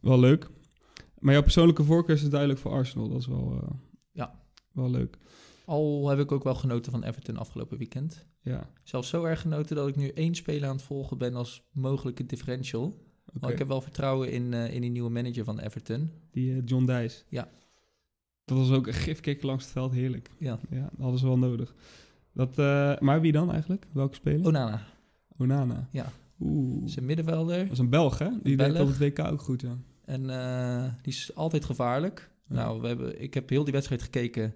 [0.00, 0.50] wel leuk.
[1.18, 3.08] Maar jouw persoonlijke voorkeur is duidelijk voor Arsenal.
[3.08, 3.78] Dat is wel.
[4.72, 5.18] Wel leuk.
[5.64, 8.26] Al heb ik ook wel genoten van Everton afgelopen weekend.
[8.42, 11.62] Ja, Zelfs zo erg genoten dat ik nu één speler aan het volgen ben als
[11.72, 12.94] mogelijke differential.
[13.40, 16.10] Maar ik heb wel vertrouwen in, eh, in die nieuwe manager van Everton.
[16.30, 17.24] Die eh, John Dijs.
[17.28, 17.48] Ja.
[18.44, 19.92] Dat was ook een gifkick langs het veld.
[19.92, 20.30] Heerlijk.
[20.38, 20.58] Ja.
[20.70, 21.74] Ja, dat hadden ze wel nodig.
[22.32, 23.86] Dat, eh, maar wie dan eigenlijk?
[23.92, 24.46] Welke speler?
[24.46, 24.86] Onana,
[25.38, 25.88] Onana.
[25.90, 26.12] Ja.
[26.40, 26.88] Oeh.
[26.88, 27.62] zijn middenvelder.
[27.62, 28.28] Dat is een Belg, hè?
[28.42, 29.78] Die deed op het WK ook goed, ja.
[30.04, 30.22] En
[31.02, 32.30] die is altijd gevaarlijk.
[32.50, 34.54] Nou, we hebben, ik heb heel die wedstrijd gekeken.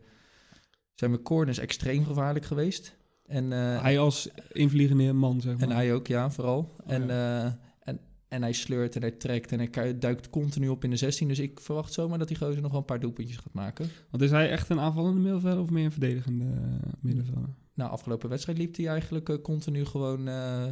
[0.94, 2.96] Zijn mijn corners extreem gevaarlijk geweest.
[3.26, 5.68] En, eh, Hij als invliegende man, zeg maar.
[5.68, 6.58] en hij ook, ja, vooral.
[6.58, 7.44] Oh, en, eh,
[7.80, 11.28] en, en hij sleurt en hij trekt en hij duikt continu op in de 16.
[11.28, 13.88] Dus ik verwacht zomaar dat die gozer nog wel een paar doelpuntjes gaat maken.
[14.10, 17.54] Want is hij echt een aanvallende middenvelder of meer een verdedigende eh, middenvelder?
[17.74, 20.28] Nou, afgelopen wedstrijd liep hij eigenlijk continu gewoon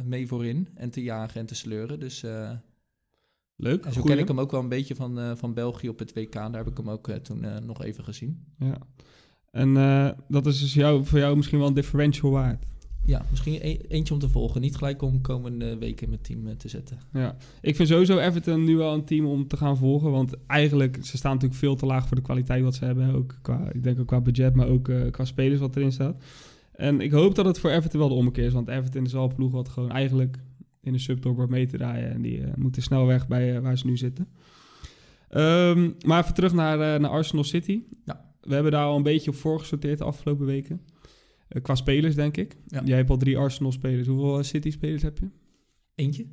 [0.07, 0.67] mee voorin.
[0.75, 1.99] En te jagen en te sleuren.
[1.99, 2.23] Dus
[3.55, 4.15] Leuk, en zo goeie.
[4.15, 6.33] ken ik hem ook wel een beetje van, eh, van België op het WK.
[6.33, 8.43] Daar heb ik hem ook eh, toen eh, nog even gezien.
[8.59, 8.77] Ja.
[9.51, 9.73] En
[10.27, 12.65] dat is dus jou, voor jou misschien wel een differential waard.
[13.05, 14.61] Ja, misschien e- eentje om te volgen.
[14.61, 16.99] Niet gelijk om komende weken in mijn team te zetten.
[17.13, 17.35] Ja.
[17.61, 20.11] Ik vind sowieso Everton nu wel een team om te gaan volgen.
[20.11, 23.15] Want eigenlijk, ze staan natuurlijk veel te laag voor de kwaliteit wat ze hebben.
[23.15, 26.23] Ook qua, ik denk ook qua budget, maar ook qua spelers wat erin staat.
[26.71, 28.53] En ik hoop dat het voor Everton wel de ommekeer is.
[28.53, 30.37] Want Everton is wel een ploeg wat gewoon eigenlijk
[30.83, 32.11] in de subtop wordt mee te draaien.
[32.11, 34.27] En die eh, moeten snel weg bij eh, waar ze nu zitten.
[35.29, 37.81] Ehm, maar even terug naar, eh, naar Arsenal City.
[38.05, 38.31] Ja.
[38.41, 40.81] We hebben daar al een beetje op voorgesorteerd de afgelopen weken.
[41.61, 42.57] Qua spelers, denk ik.
[42.67, 42.81] Ja.
[42.85, 44.07] Jij hebt al drie Arsenal-spelers.
[44.07, 45.29] Hoeveel City-spelers heb je?
[45.95, 46.25] Eentje,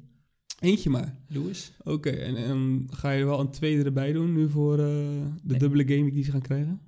[0.61, 1.17] Eentje maar.
[1.29, 1.73] Lewis.
[1.85, 5.59] Oké, en, en ga je wel een tweede erbij doen nu voor de Nee.
[5.59, 6.81] dubbele gaming die ze gaan krijgen?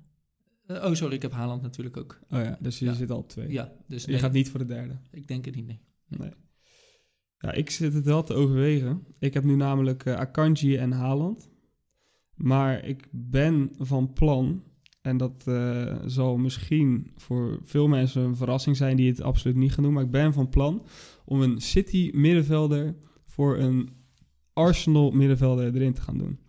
[0.67, 2.19] Oh, sorry, ik heb Haaland natuurlijk ook.
[2.29, 2.93] Oh ja, dus je Ja.
[2.93, 3.51] zit al op twee.
[3.51, 4.93] Ja, dus je nee, gaat niet voor de derde.
[5.11, 5.79] ik denk het niet, nee.
[6.07, 6.31] Nee.
[7.43, 9.03] Ja, ik zit het wel te overwegen.
[9.19, 11.49] Ik heb nu namelijk eh, Akanji en Haaland.
[12.35, 14.63] Maar ik ben van plan,
[15.01, 19.73] en dat eh, zal misschien voor veel mensen een verrassing zijn die het absoluut niet
[19.73, 20.85] gaan doen, maar ik ben van plan
[21.25, 23.89] om een City middenvelder voor een
[24.53, 26.39] Arsenal middenvelder erin te gaan doen.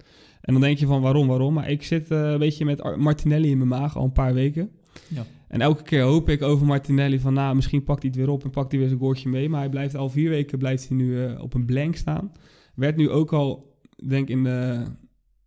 [0.40, 1.54] En dan denk je van waarom, waarom?
[1.54, 4.34] Maar ik zit eh, een beetje met Ar- Martinelli in mijn maag al een paar
[4.34, 4.70] weken.
[5.08, 5.26] Ja.
[5.54, 8.44] En elke keer hoop ik over Martinelli van, nou, misschien pakt hij het weer op
[8.44, 9.48] en pakt hij weer zijn goaltje mee.
[9.48, 12.32] Maar hij blijft al vier weken blijft hij nu eh, op een blank staan.
[12.74, 14.84] Werd nu ook al, denk in de,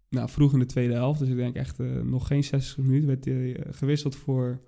[0.09, 1.19] nou, vroeg in de tweede helft.
[1.19, 4.59] Dus ik denk echt eh, nog geen 60 minuten werd hij eh, gewisseld voor...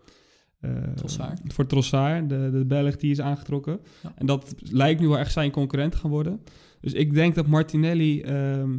[0.59, 1.53] eh, Trossard.
[1.53, 3.79] Voor Trossard, de, de Belg die is aangetrokken.
[4.03, 4.13] Ja.
[4.15, 6.41] En dat lijkt nu wel echt zijn concurrent gaan worden.
[6.81, 8.77] Dus ik denk dat Martinelli ehm,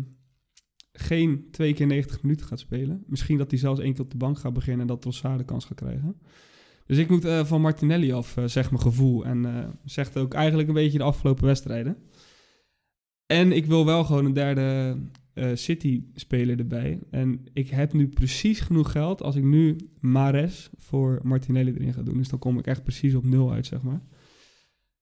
[0.92, 3.04] geen twee keer 90 minuten gaat spelen.
[3.06, 5.44] Misschien dat hij zelfs één keer op de bank gaat beginnen en dat Trossard de
[5.44, 6.16] kans gaat krijgen.
[6.90, 9.24] Dus ik moet eh, van Martinelli af, eh, zeg mijn gevoel.
[9.24, 11.96] En eh, zegt ook eigenlijk een beetje de afgelopen wedstrijden.
[13.26, 14.96] En ik wil wel gewoon een derde
[15.55, 16.98] City-speler erbij.
[17.11, 22.03] En ik heb nu precies genoeg geld als ik nu Mares voor Martinelli erin ga
[22.03, 22.16] doen.
[22.16, 24.03] Dus dan kom ik echt precies op nul uit, zeg maar.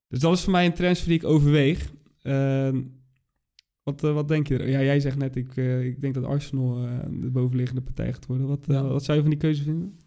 [0.08, 1.92] Dus dat is voor mij een transfer die ik overweeg.
[2.22, 2.82] Ehm,
[3.82, 4.68] wat, wat denk je er?
[4.68, 6.88] Ja, jij zegt net, ik, ik denk dat Arsenal
[7.20, 8.46] de bovenliggende partij gaat worden.
[8.46, 8.88] Wat, Ja.
[8.88, 9.98] wat zou je van die keuze vinden?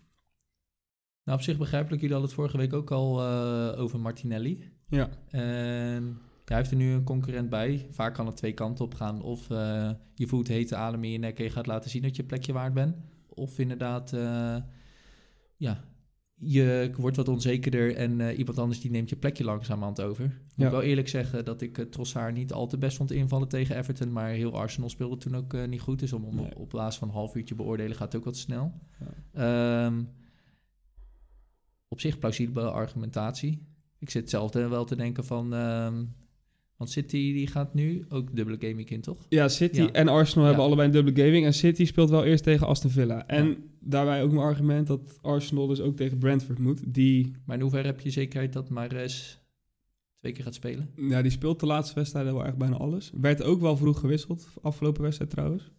[1.23, 2.01] Nou, op zich begrijpelijk.
[2.01, 4.71] Jullie hadden het vorige week ook al eh, over Martinelli.
[4.87, 5.09] Ja.
[5.29, 7.87] En hij heeft er nu een concurrent bij.
[7.91, 9.21] Vaak kan het twee kanten op gaan.
[9.21, 12.15] Of eh, je voelt hete adem in je nek en je gaat laten zien dat
[12.15, 12.95] je plekje waard bent.
[13.29, 14.55] Of inderdaad, eh,
[15.57, 15.83] ja,
[16.35, 20.25] je wordt wat onzekerder en iemand anders die neemt je plekje langzamerhand over.
[20.25, 20.71] Ik moet Ja.
[20.71, 24.11] wel eerlijk zeggen dat ik uh, Trossard niet al te best vond invallen tegen Everton.
[24.11, 25.99] Maar heel Arsenal speelde toen ook niet goed.
[25.99, 26.55] Dus om, Nee.
[26.57, 28.73] op basis van een half uurtje beoordelen gaat het ook wat snel.
[28.99, 29.85] Ja.
[29.85, 30.03] Ehm,
[31.91, 33.65] op zich plausibele argumentatie.
[33.99, 35.53] Ik zit zelf wel te denken van...
[35.53, 36.03] ehm,
[36.77, 39.25] want City die gaat nu ook dubbele gaming in, toch?
[39.29, 39.91] Ja, City Ja.
[39.91, 41.45] en Arsenal hebben allebei een dubbele gaming.
[41.45, 43.27] En City speelt wel eerst tegen Aston Villa.
[43.27, 43.55] En Ja.
[43.79, 46.93] daarbij ook mijn argument dat Arsenal dus ook tegen Brentford moet.
[46.93, 49.39] Die, Maar in hoeverre heb je zekerheid dat Mares
[50.19, 50.89] twee keer gaat spelen?
[50.95, 53.11] ja, die speelt de laatste wedstrijden wel echt bijna alles.
[53.21, 55.71] Werd ook wel vroeg gewisseld, afgelopen wedstrijd trouwens.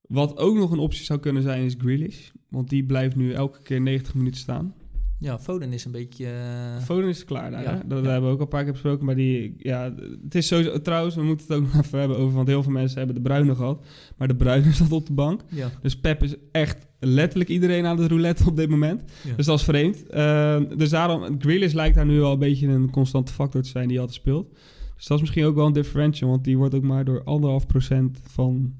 [0.00, 2.30] Wat ook nog een optie zou kunnen zijn is Grealish.
[2.48, 4.74] Want die blijft nu elke keer 90 minuten staan.
[5.18, 6.26] Ja, Foden is een beetje...
[6.26, 7.86] eh, Foden is klaar daar, Ja, hè?
[7.86, 8.10] Dat ja.
[8.10, 9.06] hebben we ook al een paar keer besproken.
[9.06, 10.80] Maar die, ja, het is sowieso...
[10.80, 12.34] Trouwens, we moeten het ook nog even hebben over...
[12.36, 13.84] Want heel veel mensen hebben de Bruine gehad.
[14.16, 15.40] Maar de Bruine zat op de bank.
[15.50, 19.02] ja, Dus Pep is echt letterlijk iedereen aan het roulette op dit moment.
[19.36, 20.06] Dus dat is vreemd.
[20.06, 23.88] Ehm, dus daarom, Grealish lijkt daar nu wel een beetje een constante factor te zijn
[23.88, 24.48] die altijd speelt.
[24.96, 27.66] Dus dat is misschien ook wel een differential, want die wordt ook maar door anderhalf
[27.66, 28.74] procent van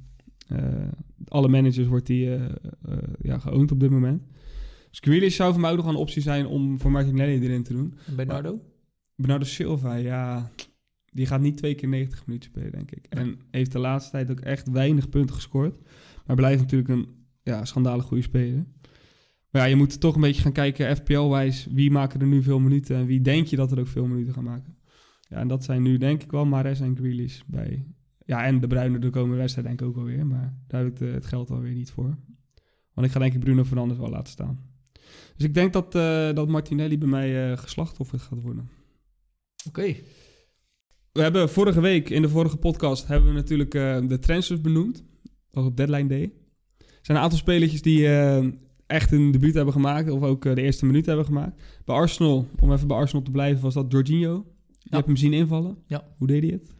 [0.49, 0.59] eh,
[1.29, 2.40] alle managers wordt die eh,
[3.20, 4.22] ja, geowned op dit moment.
[5.00, 7.94] Grealish zou voor mij ook nog een optie zijn om voor Martinelli erin te doen.
[8.06, 8.61] en Bernardo?
[9.14, 10.50] Bernardo Silva, ja,
[11.12, 13.06] die gaat niet twee keer 90 minuten spelen, denk ik.
[13.09, 15.74] En heeft de laatste tijd ook echt weinig punten gescoord.
[16.26, 17.06] Maar blijft natuurlijk een
[17.42, 18.66] ja, schandalig goede speler.
[19.50, 22.59] Maar ja, je moet toch een beetje gaan kijken, FPL-wijs, wie maken er nu veel
[22.59, 24.76] minuten en wie denk je dat er ook veel minuten gaan maken.
[25.28, 27.87] Ja, en dat zijn nu denk ik wel Mares en Grealish bij.
[28.24, 30.90] Ja, en de Bruyne de komende wedstrijd denk ik ook wel weer, maar daar heb
[30.90, 32.18] ik de- het geld alweer niet voor.
[32.92, 34.61] Want ik ga denk ik Bruno Fernandes wel laten staan.
[35.37, 38.70] Dus ik denk dat, eh, dat Martinelli bij mij eh geslachtofferd gaat worden.
[39.68, 39.94] Oké.
[41.12, 44.96] We hebben vorige week, in de vorige podcast, hebben we natuurlijk eh, de transfers benoemd.
[45.25, 46.33] Dat was op deadline day.
[46.79, 48.09] Er zijn een aantal spelertjes die
[48.87, 51.62] echt een debuut hebben gemaakt, of ook de eerste minuut hebben gemaakt.
[51.85, 54.46] Bij Arsenal, om even bij Arsenal te blijven, was dat Jorginho.
[54.79, 55.79] Je hebt hem zien invallen.
[55.87, 56.05] Ja.
[56.18, 56.75] Hoe deed hij het?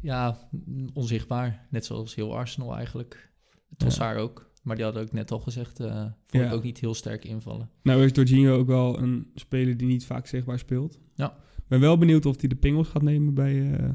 [0.00, 0.48] Ja,
[0.94, 1.66] onzichtbaar.
[1.70, 3.32] Net zoals heel Arsenal eigenlijk.
[3.76, 4.49] Trossard ook.
[4.60, 6.50] Maar die hadden ook net al gezegd, eh vond Ja.
[6.52, 7.70] ook niet heel sterk invallen.
[7.82, 10.98] Nou is Jorginho ook wel een speler die niet vaak zichtbaar speelt.
[11.14, 11.36] Ja.
[11.56, 13.88] Ik ben wel benieuwd of hij de pingels gaat nemen bij, eh,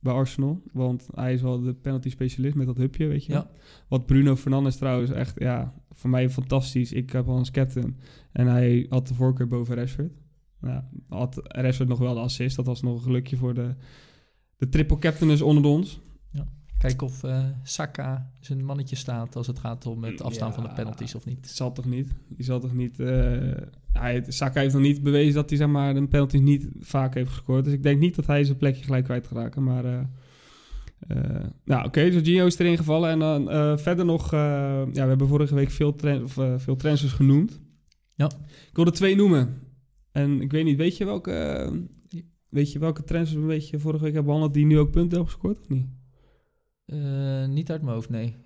[0.00, 0.62] bij Arsenal.
[0.72, 3.32] Want hij is wel de penalty specialist met dat hupje, weet je.
[3.32, 3.50] Ja.
[3.88, 6.92] Wat Bruno Fernandes trouwens echt, ja, voor mij fantastisch.
[6.92, 7.96] Ik heb al als captain.
[8.32, 10.12] En hij had de voorkeur boven Rashford.
[10.60, 12.56] Nou, had Rashford nog wel de assist.
[12.56, 13.74] Dat was nog een gelukje voor de,
[14.56, 16.00] de triple captainers onder ons.
[16.78, 20.54] Kijken of eh Saka zijn mannetje staat als het gaat om het afstaan Ja.
[20.54, 21.48] van de penalties of niet.
[21.48, 22.08] zal toch niet?
[22.28, 23.00] Die zal toch niet...
[23.00, 23.52] eh
[23.92, 27.30] hij, Saka heeft nog niet bewezen dat hij zeg maar, een penalty niet vaak heeft
[27.30, 27.64] gescoord.
[27.64, 29.62] Dus ik denk niet dat hij zijn plekje gelijk kwijt gaat raken.
[29.64, 29.84] Maar...
[29.84, 30.00] eh
[31.64, 33.10] nou, oké, okay, Jorginho is erin gevallen.
[33.10, 34.30] En dan verder nog...
[34.30, 37.60] ja, we hebben vorige week veel, tran- of, veel transfers genoemd.
[38.14, 38.26] Ja.
[38.68, 39.60] Ik wilde twee noemen.
[40.12, 41.70] En ik weet niet, weet je welke...
[42.48, 44.54] weet je welke transfers een beetje vorige week hebben behandeld...
[44.54, 45.86] die nu ook punten hebben gescoord, of niet?
[46.88, 48.36] Eh, niet uit mijn hoofd, nee.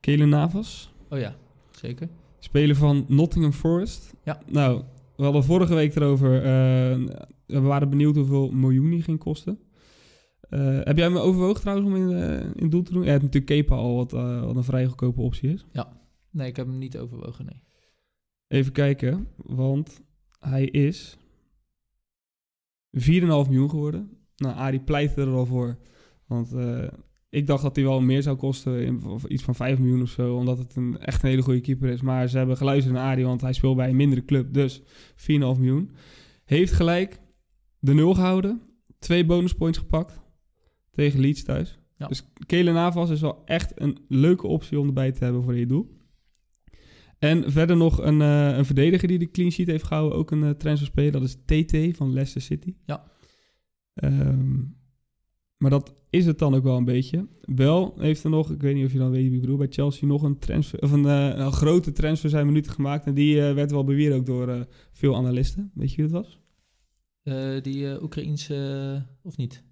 [0.00, 0.92] Kelen Navas.
[1.08, 1.36] Oh ja,
[1.70, 2.08] zeker.
[2.38, 4.14] Speler van Nottingham Forest.
[4.24, 4.42] Ja.
[4.46, 4.82] Nou,
[5.16, 6.36] we hadden vorige week erover.
[6.36, 9.58] eh, we waren benieuwd hoeveel miljoen die ging kosten.
[10.40, 13.02] Eh, heb jij me overwogen trouwens om in, in doel te doen?
[13.02, 14.10] Je hebt natuurlijk Kepa al, wat,
[14.44, 15.66] wat een vrij goedkope optie is.
[16.30, 17.62] Nee, ik heb hem niet overwogen, nee.
[18.48, 20.00] Even kijken, want
[20.38, 21.16] hij is
[22.98, 24.10] 4,5 miljoen geworden.
[24.36, 25.78] Nou, Arie pleitte er al voor.
[26.26, 26.54] Want
[27.30, 30.10] ik dacht dat hij wel meer zou kosten, in, of iets van 5 miljoen of
[30.10, 32.00] zo, omdat het een, echt een hele goede keeper is.
[32.00, 34.86] Maar ze hebben geluisterd naar Arie, want hij speelt bij een mindere club, dus 4,5
[35.26, 35.90] miljoen.
[36.44, 37.20] Heeft gelijk
[37.78, 38.62] de nul gehouden,
[38.98, 40.20] twee bonuspoints gepakt
[40.90, 41.78] tegen Leeds thuis.
[41.96, 42.06] Ja.
[42.06, 45.66] Dus Kele Navas is wel echt een leuke optie om erbij te hebben voor je
[45.66, 45.98] doel.
[47.18, 50.18] En verder nog een, eh, een verdediger die de clean sheet heeft gehouden.
[50.18, 51.12] Ook een uh, transferspeler.
[51.12, 52.74] Dat is TT van Leicester City.
[52.84, 53.04] Ja.
[53.94, 54.58] Ehm,
[55.60, 57.26] maar dat is het dan ook wel een beetje.
[57.40, 59.66] Wel heeft er nog, ik weet niet of je dan weet wie ik bedoel, bij
[59.70, 63.06] Chelsea nog een transfer, of een, eh, een grote transfer zijn minuten gemaakt.
[63.06, 64.60] En die eh, werd wel beweerd ook door eh,
[64.92, 65.70] veel analisten.
[65.74, 66.38] Weet je wie dat was?
[67.62, 69.62] Die Oekraïense, of niet?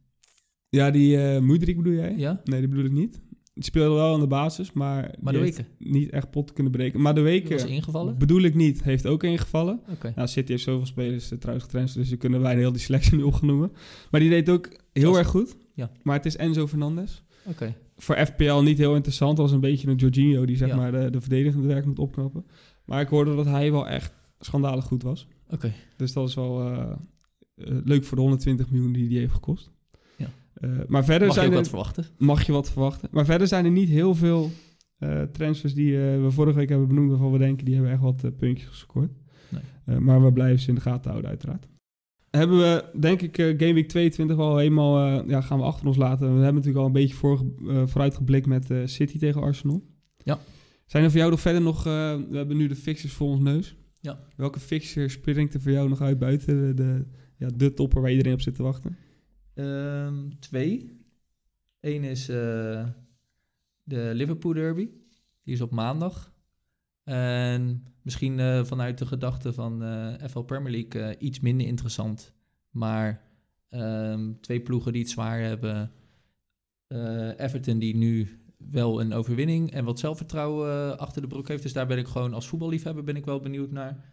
[0.69, 2.15] Ja, die eh Mudrik bedoel jij?
[2.17, 2.41] Ja?
[2.45, 3.21] Nee, die bedoel ik niet.
[3.55, 5.67] Die speelde wel aan de basis, maar, Maar die de weken.
[5.79, 7.01] niet echt pot kunnen breken.
[7.01, 8.19] Maar de Die weken was ingevallen?
[8.19, 8.83] bedoel ik niet.
[8.83, 9.81] Heeft ook ingevallen.
[9.91, 10.13] Oké.
[10.17, 13.17] Nou, City heeft zoveel spelers uh, trouwens getransferd, dus je kunnen bijna heel die selectie
[13.17, 13.73] nu opgenoemen.
[14.11, 15.57] Maar die deed ook heel erg goed.
[15.79, 15.91] Ja.
[16.03, 17.23] Maar het is Enzo Fernandez.
[17.47, 17.75] Oké.
[17.97, 20.77] Voor FPL niet heel interessant, als een beetje een Jorginho die zeg Ja.
[20.77, 22.45] maar de, de verdedigende werk moet opknappen.
[22.85, 25.29] Maar ik hoorde dat hij wel echt schandalig goed was.
[25.51, 25.73] Oké.
[25.97, 26.91] Dus dat is wel eh,
[27.55, 29.71] eh, leuk voor de 120 miljoen die die heeft gekost.
[30.17, 30.27] Ja.
[30.55, 32.07] Eh, maar verder Mag je zijn er, wat verwachten?
[32.19, 33.09] mag je wat verwachten.
[33.13, 34.51] Maar verder zijn er niet heel veel
[34.99, 38.37] eh, transfers die we vorige week hebben benoemd, waarvan we denken die hebben echt wat
[38.39, 39.11] puntjes gescoord.
[39.49, 39.99] Nee.
[40.01, 41.69] Maar we blijven ze in de gaten houden, uiteraard.
[42.31, 45.87] Hebben we, denk ik, eh, Game Week 22 wel helemaal, eh, ja, gaan we achter
[45.87, 46.27] ons laten.
[46.27, 49.83] We hebben natuurlijk al een beetje voor, eh, vooruitgeblikt met eh, City tegen Arsenal.
[50.23, 50.39] Ja.
[50.89, 53.41] Zijn er voor jou nog verder nog, eh, we hebben nu de fixtures voor ons
[53.41, 53.77] neus.
[54.01, 54.21] Ja.
[54.37, 58.11] Welke fixture springt er voor jou nog uit buiten de, de, ja, de topper waar
[58.11, 58.97] iedereen op zit te wachten?
[59.55, 60.97] Ehm, twee.
[61.81, 62.87] Eén is eh,
[63.83, 64.89] de Liverpool Derby.
[65.45, 66.33] Die is op maandag.
[67.05, 72.33] En misschien eh, vanuit de gedachte van eh FL Premier League eh, iets minder interessant.
[72.71, 73.23] Maar
[73.69, 75.93] ehm, twee ploegen die het zwaar hebben.
[77.37, 81.63] Everton die nu wel een overwinning en wat zelfvertrouwen achter de broek heeft.
[81.63, 84.05] Dus daar ben ik gewoon als voetballiefhebber ben ik wel benieuwd naar.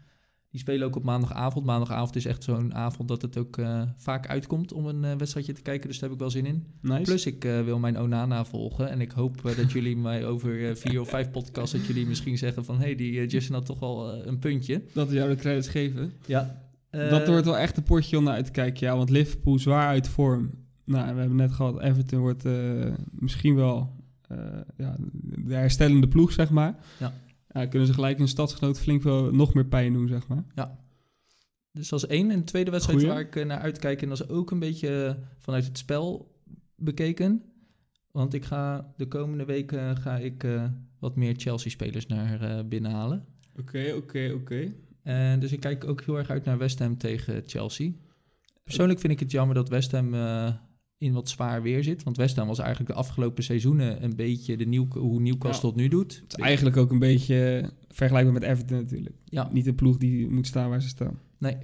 [0.56, 1.66] Die spelen ook op maandagavond.
[1.66, 5.54] Maandagavond is echt zo'n avond dat het ook eh, vaak uitkomt om een eh, wedstrijdje
[5.54, 5.88] te kijken.
[5.88, 6.66] Dus daar heb ik wel zin in.
[6.82, 7.02] Nice.
[7.02, 8.90] Plus ik eh, wil mijn Onana volgen.
[8.90, 11.72] En ik hoop dat jullie mij over vier of vijf podcasts...
[11.72, 12.78] dat jullie misschien zeggen van...
[12.78, 14.82] hé, hey, die Justin had toch wel een puntje.
[14.94, 16.14] Dat we jou de credits geven.
[16.26, 16.62] Ja.
[16.90, 18.88] dat wordt wel echt een potje om naar uit te kijken.
[18.88, 20.52] Ja, want Liverpool zwaar uit vorm.
[20.84, 22.44] Nou, we hebben net gehad, Everton wordt
[23.12, 23.96] misschien wel
[24.78, 26.76] ja, de herstellende ploeg, zeg maar.
[27.00, 27.14] Ja.
[27.56, 30.44] Ja, kunnen ze gelijk hun stadsgenoot flink wel nog meer pijn doen, zeg maar.
[31.72, 32.32] Dus dat is één.
[32.32, 33.16] En de tweede wedstrijd Goeie.
[33.16, 34.02] waar ik eh, naar uitkijk...
[34.02, 36.36] en dat is ook een beetje eh, vanuit het spel
[36.76, 37.44] bekeken.
[38.16, 40.64] Want ik ga de komende weken ga ik, eh,
[41.00, 43.26] wat meer Chelsea-spelers naar eh, binnen halen.
[43.60, 44.74] Oké, oké, oké.
[45.04, 47.92] En dus ik kijk ook heel erg uit naar West Ham tegen Chelsea.
[48.64, 50.54] Persoonlijk vind ik het jammer dat West Ham eh,
[50.98, 52.04] in wat zwaar weer zit.
[52.04, 55.78] Want West Ham was eigenlijk de afgelopen seizoenen een beetje de nieuw, hoe Newcastle het
[55.78, 56.22] nu doet.
[56.24, 59.16] Het is eigenlijk ook een beetje eh, vergelijkbaar met Everton natuurlijk.
[59.26, 61.20] Ja, Niet een ploeg die moet staan waar ze staan.
[61.38, 61.58] nee.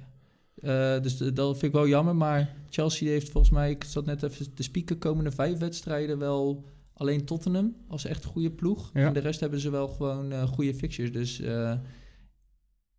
[0.54, 2.16] Eh, dus de- dat vind ik wel jammer.
[2.16, 6.64] Maar Chelsea heeft volgens mij, ik zat net even te spieken, komende vijf wedstrijden wel
[6.92, 8.90] alleen Tottenham als echt goede ploeg.
[8.94, 9.06] Ja.
[9.06, 11.12] En de rest hebben ze wel gewoon eh, goede fixtures.
[11.12, 11.40] Dus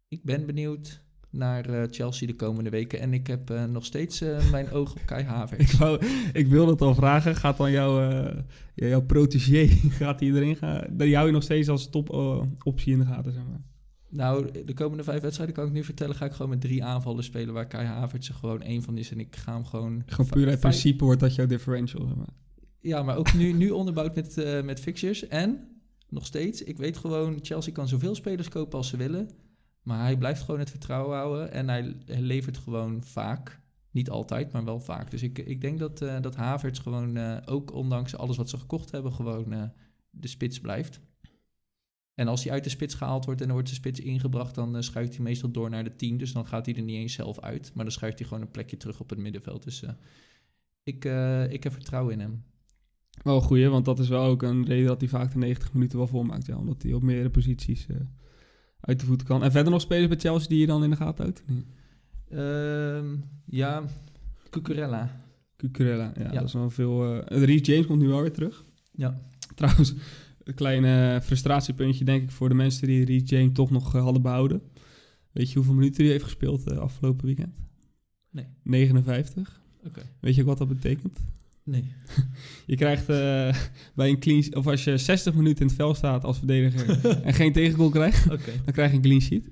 [0.07, 1.02] ik ben benieuwd
[1.33, 2.99] naar eh, Chelsea de komende weken.
[2.99, 5.71] En ik heb eh, nog steeds eh, mijn oog op Kai Havertz.
[5.73, 7.35] Ik, wou, ik wilde het al vragen.
[7.35, 8.23] Gaat dan jouw,
[8.75, 9.67] jouw protégé,
[9.99, 10.85] gaat die erin gaan?
[10.91, 13.61] Die hou je nog steeds als top eh, optie in de gaten, zeg maar.
[14.09, 17.23] Nou, de komende vijf wedstrijden kan ik nu vertellen, ga ik gewoon met drie aanvallen
[17.23, 19.11] spelen waar Kai Havertz er gewoon één van is.
[19.11, 20.03] En ik ga hem gewoon...
[20.05, 22.33] Gewoon puur uit vijf- principe wordt dat jouw differential, zeg maar.
[22.79, 25.27] Ja, maar ook nu, nu onderbouwd met, met fixtures.
[25.27, 25.67] En
[26.09, 29.29] nog steeds, ik weet gewoon, Chelsea kan zoveel spelers kopen als ze willen.
[29.83, 31.51] Maar hij blijft gewoon het vertrouwen houden.
[31.51, 33.61] En hij, levert gewoon vaak.
[33.91, 35.11] Niet altijd, maar wel vaak.
[35.11, 38.57] Dus ik, ik denk dat, eh dat Havertz gewoon, eh, ook ondanks alles wat ze
[38.57, 39.63] gekocht hebben, gewoon eh,
[40.09, 41.01] de spits blijft.
[42.13, 44.83] En als hij uit de spits gehaald wordt en er wordt de spits ingebracht, dan
[44.83, 46.17] schuift hij meestal door naar de 10.
[46.17, 47.71] Dus dan gaat hij er niet eens zelf uit.
[47.73, 49.63] Maar dan schuift hij gewoon een plekje terug op het middenveld.
[49.63, 49.83] Dus
[50.83, 51.05] ik,
[51.49, 52.43] ik heb vertrouwen in hem.
[53.23, 55.97] Wel goeie, want dat is wel ook een reden dat hij vaak de 90 minuten
[55.97, 56.45] wel volmaakt.
[56.45, 57.87] Ja, omdat hij op meerdere posities
[58.85, 59.43] uit de voeten kan.
[59.43, 61.43] En verder nog spelers bij Chelsea die je dan in de gaten houdt?
[61.47, 61.65] Nee.
[62.29, 63.15] Ehm,
[63.45, 63.83] ja,
[64.49, 65.21] Cucurella.
[65.57, 66.31] Cucurella, ja, Ja.
[66.31, 67.21] dat is wel veel...
[67.25, 68.63] eh Reece James komt nu wel weer terug.
[68.91, 69.21] Ja.
[69.55, 69.93] Trouwens,
[70.43, 74.21] een klein frustratiepuntje denk ik voor de mensen die Reece James toch nog eh, hadden
[74.21, 74.61] behouden.
[75.31, 77.55] Weet je hoeveel minuten hij heeft gespeeld eh, afgelopen weekend?
[78.31, 78.45] Nee.
[78.63, 79.61] 59.
[79.85, 80.01] Oké.
[80.19, 81.19] Weet je ook wat dat betekent?
[81.63, 81.93] Nee.
[82.65, 83.55] Je krijgt eh,
[83.95, 87.33] bij een clean of als je 60 minuten in het veld staat als verdediger en
[87.33, 89.49] geen tegengoal krijgt, dan krijg je een clean sheet.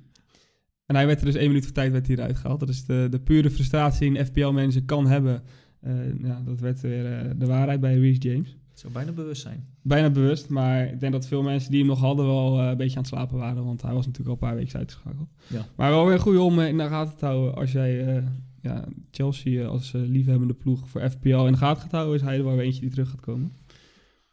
[0.86, 2.60] En hij werd er dus één minuut voor tijd werd hij eruit gehaald.
[2.60, 5.43] Dat is de, de pure frustratie die een FPL-manager kan hebben.
[5.82, 5.93] Eh,
[6.24, 8.58] ja, dat werd weer eh, de waarheid bij Reece James.
[8.69, 9.65] Het zou bijna bewust zijn.
[9.82, 12.95] Bijna bewust, maar ik denk dat veel mensen die hem nog hadden wel een beetje
[12.95, 13.65] aan het slapen waren.
[13.65, 15.30] Want hij was natuurlijk al een paar weken uitgeschakeld.
[15.47, 15.65] Ja.
[15.76, 17.56] Maar wel weer een goede om in de gaten te houden.
[17.56, 18.24] Als jij
[18.62, 22.21] ja, Chelsea eh, als eh, liefhebbende ploeg voor FPL in de gaten gaat houden, is
[22.21, 23.52] hij er wel eentje die terug gaat komen.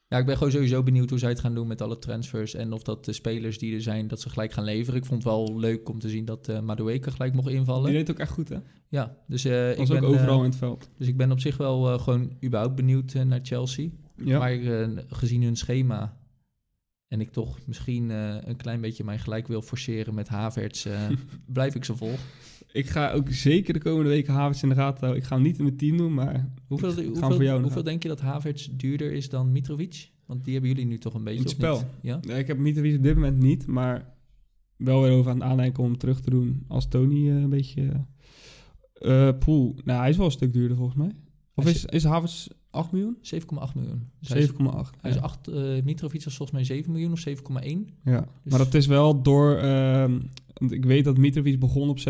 [0.08, 2.54] Ja, ik ben gewoon sowieso benieuwd hoe zij het gaan doen met alle transfers.
[2.54, 5.00] En of dat de spelers die er zijn, dat ze gelijk gaan leveren.
[5.00, 7.84] Ik vond het wel leuk om te zien dat eh Madueke gelijk mocht invallen.
[7.84, 8.56] Die deed ook echt goed, hè?
[8.88, 10.90] Ja, dus, ik Was ben, ook overal in het veld.
[10.96, 13.88] dus ik ben op zich wel gewoon überhaupt benieuwd naar Chelsea.
[14.16, 14.38] Ja.
[14.38, 14.58] Maar
[15.08, 16.16] gezien hun schema
[17.08, 18.10] en ik toch misschien
[18.48, 20.86] een klein beetje mijn gelijk wil forceren met Havertz,
[21.46, 22.24] blijf ik ze volgen.
[22.72, 25.22] Ik ga ook zeker de komende weken Havertz in de gaten houden.
[25.22, 28.02] Ik ga hem niet in mijn team doen, maar Hoeveel, hoeveel, voor jou hoeveel denk
[28.02, 30.10] je dat Havertz duurder is dan Mitrovic?
[30.26, 31.82] Want die hebben jullie nu toch een beetje het spel.
[32.02, 32.18] Ja?
[32.22, 34.14] Nee, ik heb Mitrovic op dit moment niet, maar
[34.76, 37.50] wel weer over aan het aandenken om hem terug te doen als Tony eh, een
[37.50, 38.06] beetje...
[38.92, 39.76] eh pool.
[39.84, 41.12] Nou, hij is wel een stuk duurder volgens mij.
[41.54, 43.16] Of is, is Havertz 8 miljoen?
[43.16, 44.10] 7,8 miljoen.
[44.20, 44.56] Dus hij is, 7,8.
[45.00, 45.22] hij is ja.
[45.22, 45.54] 8, eh,
[45.84, 47.34] Mitrovic is volgens mij 7 miljoen of 7,1.
[48.04, 49.56] Ja, Dus- maar dat is wel door...
[49.56, 50.20] ehm,
[50.58, 52.04] want ik weet dat Mitrovic begon op 6,5.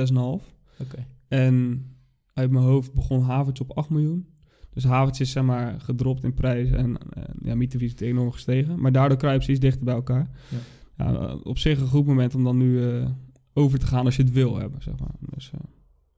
[0.81, 1.07] Oké.
[1.29, 1.85] En
[2.33, 4.27] uit mijn hoofd begon Havertz op 8 miljoen.
[4.73, 8.81] Dus Havertz is zeg maar gedropt in prijs en eh, ja, Mitrovic is enorm gestegen.
[8.81, 10.31] Maar daardoor kruipen ze iets dichter bij elkaar.
[10.49, 10.59] Ja.
[11.05, 13.11] Ja, eh, op zich een goed moment om dan nu eh,
[13.53, 15.15] over te gaan als je het wil hebben, zeg maar.
[15.35, 15.51] Dus,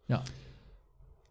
[0.06, 0.22] Ja.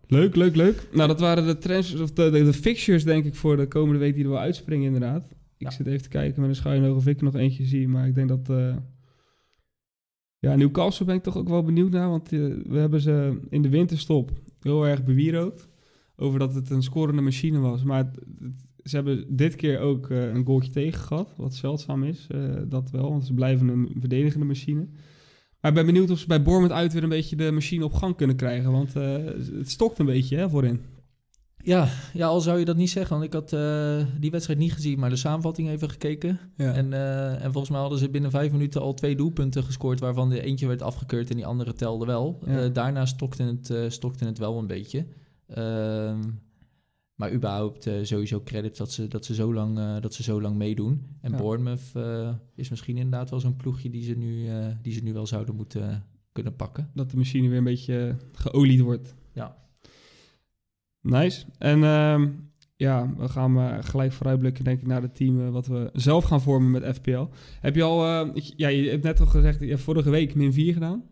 [0.08, 0.88] Leuk, leuk, leuk.
[0.94, 4.00] Nou, dat waren de trends of de, de, de fixtures denk ik voor de komende
[4.00, 5.26] week die er wel uitspringen inderdaad.
[5.58, 5.72] Ik Ja.
[5.72, 8.08] zit even te kijken met een schuin oog of ik er nog eentje zie, maar
[8.08, 8.50] ik denk dat...
[10.40, 13.62] ja, Newcastle ben ik toch ook wel benieuwd naar, want eh, we hebben ze in
[13.62, 15.68] de winterstop heel erg bewierookt
[16.16, 17.84] over dat het een scorende machine was.
[17.84, 18.12] Maar
[18.84, 22.28] ze hebben dit keer ook eh, een goaltje tegen gehad, wat zeldzaam is.
[22.30, 24.88] eh, dat wel, want ze blijven een verdedigende machine.
[25.62, 27.94] Maar ik ben benieuwd of ze bij Bournemouth uit weer een beetje de machine op
[27.94, 28.72] gang kunnen krijgen.
[28.72, 30.82] Want het stokt een beetje hè, voorin.
[31.70, 34.74] Ja, ja, al zou je dat niet zeggen, want ik had eh, die wedstrijd niet
[34.74, 36.40] gezien, maar de samenvatting even gekeken.
[36.56, 36.74] Ja.
[36.74, 40.30] En, eh, en volgens mij hadden ze binnen vijf minuten al twee doelpunten gescoord, waarvan
[40.30, 42.40] de eentje werd afgekeurd en die andere telde wel.
[42.46, 42.64] Ja.
[42.64, 45.06] Eh, daarna stokte het, stokte het wel een beetje.
[45.48, 46.20] Ehm,
[47.16, 51.06] maar überhaupt sowieso credit dat ze, dat, ze zo lang, dat ze zo lang meedoen.
[51.22, 51.38] En Ja.
[51.38, 51.92] Bournemouth
[52.56, 54.50] is misschien inderdaad wel zo'n ploegje die ze, nu,
[54.82, 56.90] die ze nu wel zouden moeten kunnen pakken.
[56.94, 59.16] Dat de machine weer een beetje geolied wordt.
[59.34, 59.58] Ja.
[61.02, 61.46] Nice.
[61.58, 62.30] En ehm,
[62.76, 66.24] ja, we gaan maar gelijk vooruitblikken denk ik naar het team eh, wat we zelf
[66.24, 67.28] gaan vormen met FPL.
[67.62, 70.54] Heb je al, eh, ja, je hebt net al gezegd, je hebt vorige week min
[70.54, 71.04] 4 gedaan.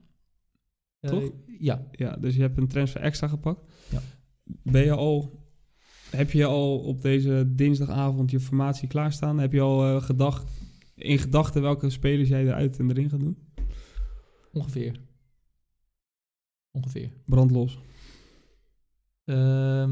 [0.99, 1.31] Toch?
[1.59, 3.61] Ja, Ja, dus je hebt een transfer extra gepakt.
[3.89, 4.01] Ja.
[4.63, 5.45] Ben je al,
[6.09, 9.39] heb je al op deze dinsdagavond je formatie klaarstaan?
[9.39, 10.51] Heb je al gedacht,
[10.95, 13.37] in gedachten welke spelers jij eruit en erin gaat doen?
[14.57, 14.99] ongeveer.
[16.71, 17.11] Ongeveer.
[17.25, 17.79] Brandlos.
[19.27, 19.91] Ehm,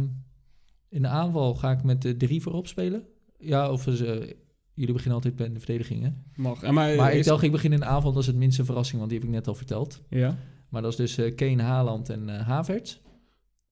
[0.89, 3.03] in de aanval ga ik met de drie voorop spelen.
[3.39, 4.35] Ja, of ze,
[4.73, 6.09] jullie beginnen altijd bij de verdediging, hè?
[6.35, 6.63] Mag.
[6.63, 8.65] En maar, Maar ik is- dacht, ik begin in de aanval, dat is het minste
[8.65, 10.01] verrassing, want die heb ik net al verteld.
[10.09, 10.37] Ja.
[10.69, 12.97] Maar dat is dus eh Kane, Haaland en eh Havertz.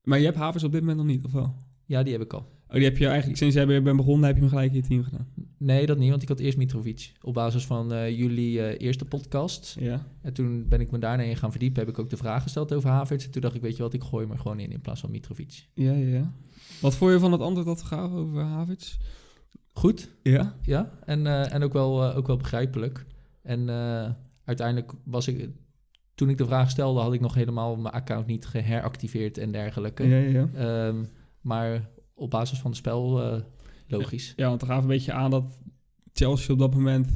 [0.03, 1.55] Maar je hebt Havers op dit moment nog niet, of wel?
[1.85, 2.51] Ja, die heb ik al.
[2.67, 4.77] Oh, die heb je eigenlijk sinds jij weer bent begonnen, heb je hem gelijk in
[4.81, 5.27] je team gedaan.
[5.63, 7.11] Nee, dat niet, want ik had eerst Mitrovic.
[7.21, 9.75] Op basis van eh, jullie eh, eerste podcast.
[9.79, 10.07] Ja.
[10.21, 11.79] En toen ben ik me daarna in gaan verdiepen.
[11.79, 13.25] Heb ik ook de vraag gesteld over Havertz.
[13.25, 15.11] En toen dacht ik, weet je wat, ik gooi er gewoon in in plaats van
[15.11, 15.67] Mitrovic.
[15.73, 16.33] Ja, ja, ja.
[16.81, 18.97] Wat vond je van het antwoord dat we gaven over Havertz?
[19.71, 20.55] Goed, Ja.
[20.61, 23.05] Ja, en, eh, en ook, wel, ook wel begrijpelijk.
[23.41, 23.69] En
[24.45, 25.49] uiteindelijk was ik,
[26.15, 30.07] toen ik de vraag stelde, had ik nog helemaal mijn account niet geheractiveerd en dergelijke.
[30.07, 30.49] Ja, ja, ja.
[30.87, 31.03] Ehm,
[31.41, 33.21] maar op basis van het spel,
[33.97, 34.33] logisch.
[34.35, 35.61] Ja, want we gaven een beetje aan dat
[36.13, 37.07] Chelsea op dat moment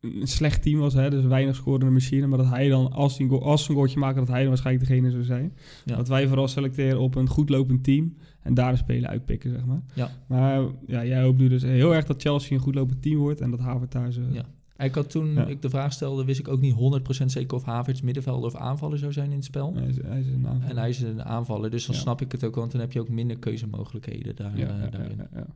[0.00, 0.94] een slecht team was.
[0.94, 1.10] Hè?
[1.10, 2.26] Dus weinig scorende machine.
[2.26, 4.88] Maar dat hij dan, als hij als ze een goaltje maken, dat hij dan waarschijnlijk
[4.88, 5.52] degene zou zijn.
[5.84, 5.96] Ja.
[5.96, 8.16] Dat wij vooral selecteren op een goed lopend team.
[8.42, 9.82] En daar de spelen uitpikken, zeg maar.
[9.94, 10.10] Ja.
[10.28, 13.40] Maar ja, jij hoopt nu dus heel erg dat Chelsea een goed lopend team wordt.
[13.40, 14.20] En dat Havertz daar zo...
[14.32, 14.44] Ja.
[14.84, 15.46] Ik had toen Ja.
[15.46, 16.74] ik de vraag stelde, wist ik ook niet
[17.22, 19.74] 100% zeker of Havertz middenvelder of aanvaller zou zijn in het spel.
[19.74, 20.68] Hij is, hij is een aanval.
[20.70, 22.00] En hij is een aanvaller, dus dan Ja.
[22.00, 25.16] snap ik het ook, want dan heb je ook minder keuzemogelijkheden daar, eh, daarin.
[25.16, 25.46] ja, ja.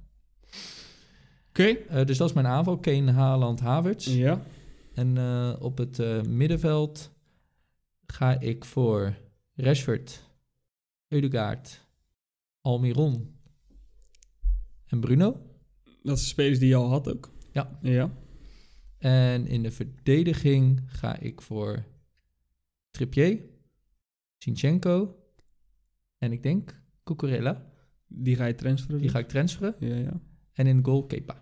[1.53, 1.65] Oké.
[1.65, 4.07] Eh, dus dat is mijn aanval, Kane, Haaland, Havertz.
[4.07, 4.43] Ja.
[4.95, 7.11] En eh, op het eh, middenveld
[8.07, 9.17] ga ik voor
[9.55, 10.31] Rashford,
[11.09, 11.87] Eudegaard,
[12.61, 13.37] Almiron
[14.87, 15.31] en Bruno.
[16.03, 17.31] Dat zijn spelers die je al had ook.
[17.53, 17.79] Ja.
[17.83, 18.11] Ja.
[18.99, 21.85] En in de verdediging ga ik voor
[22.91, 23.41] Trippier,
[24.39, 25.17] Sinchenko
[26.19, 27.71] en ik denk Cucurella.
[28.07, 28.97] Die ga je transferen?
[28.97, 29.13] Die dus?
[29.13, 29.75] ga ik transferen.
[29.79, 30.21] Ja, ja.
[30.53, 31.41] En in goal Kepa.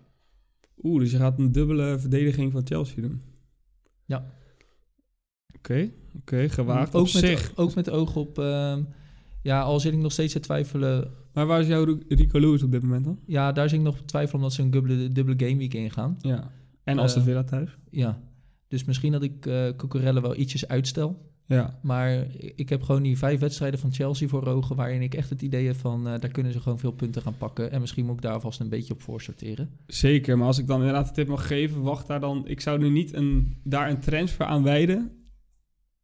[0.83, 3.21] Oeh, dus je gaat een dubbele verdediging van Chelsea doen?
[4.05, 4.25] Ja.
[5.57, 7.51] Oké, oké, gewaagd ook op met, zich.
[7.55, 8.39] Ook met oog op...
[8.39, 8.83] ehm,
[9.41, 11.11] ja, al zit ik nog steeds te twijfelen...
[11.33, 13.19] Maar waar is jouw Rico Lewis op dit moment dan?
[13.25, 16.17] Ja, daar zit ik nog te twijfelen omdat ze een dubbele, dubbele gameweek ingaan.
[16.19, 16.51] Ja.
[16.83, 17.77] En als de Eh, Villa thuis?
[17.89, 18.21] Ja.
[18.67, 21.30] Dus misschien dat ik eh Cucurella wel ietsjes uitstel.
[21.51, 21.79] Ja.
[21.81, 22.25] Maar
[22.55, 24.75] ik heb gewoon die vijf wedstrijden van Chelsea voor ogen...
[24.75, 26.07] waarin ik echt het idee heb van...
[26.07, 27.71] eh, daar kunnen ze gewoon veel punten gaan pakken.
[27.71, 29.69] En misschien moet ik daar vast een beetje op voor sorteren.
[29.87, 32.47] Zeker, maar als ik dan inderdaad de tip mag geven, wacht daar dan.
[32.47, 35.11] Ik zou nu niet een, daar een transfer aan wijden.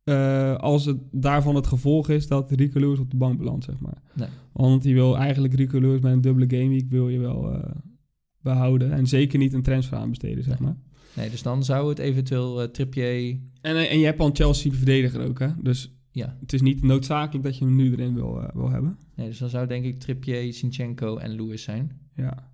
[0.03, 3.79] eh, als het daarvan het gevolg is dat Rico Lewis op de bank belandt, zeg
[3.79, 4.01] maar.
[4.13, 4.27] Nee.
[4.53, 7.71] Want die wil eigenlijk Rico Lewis met een dubbele gameweek wil je wel eh,
[8.41, 8.91] behouden.
[8.91, 10.67] En zeker niet een transfer aan besteden, zeg Nee.
[10.69, 10.77] maar.
[11.18, 13.39] Nee, dus dan zou het eventueel eh Trippier...
[13.61, 15.47] En, eh, en je hebt al een Chelsea verdediger ook, hè?
[15.61, 18.97] Dus Ja, het is niet noodzakelijk dat je hem nu erin wil, eh, wil hebben.
[19.15, 21.99] nee, dus dan zou denk ik Trippier, Sinchenko en Lewis zijn.
[22.15, 22.51] Ja.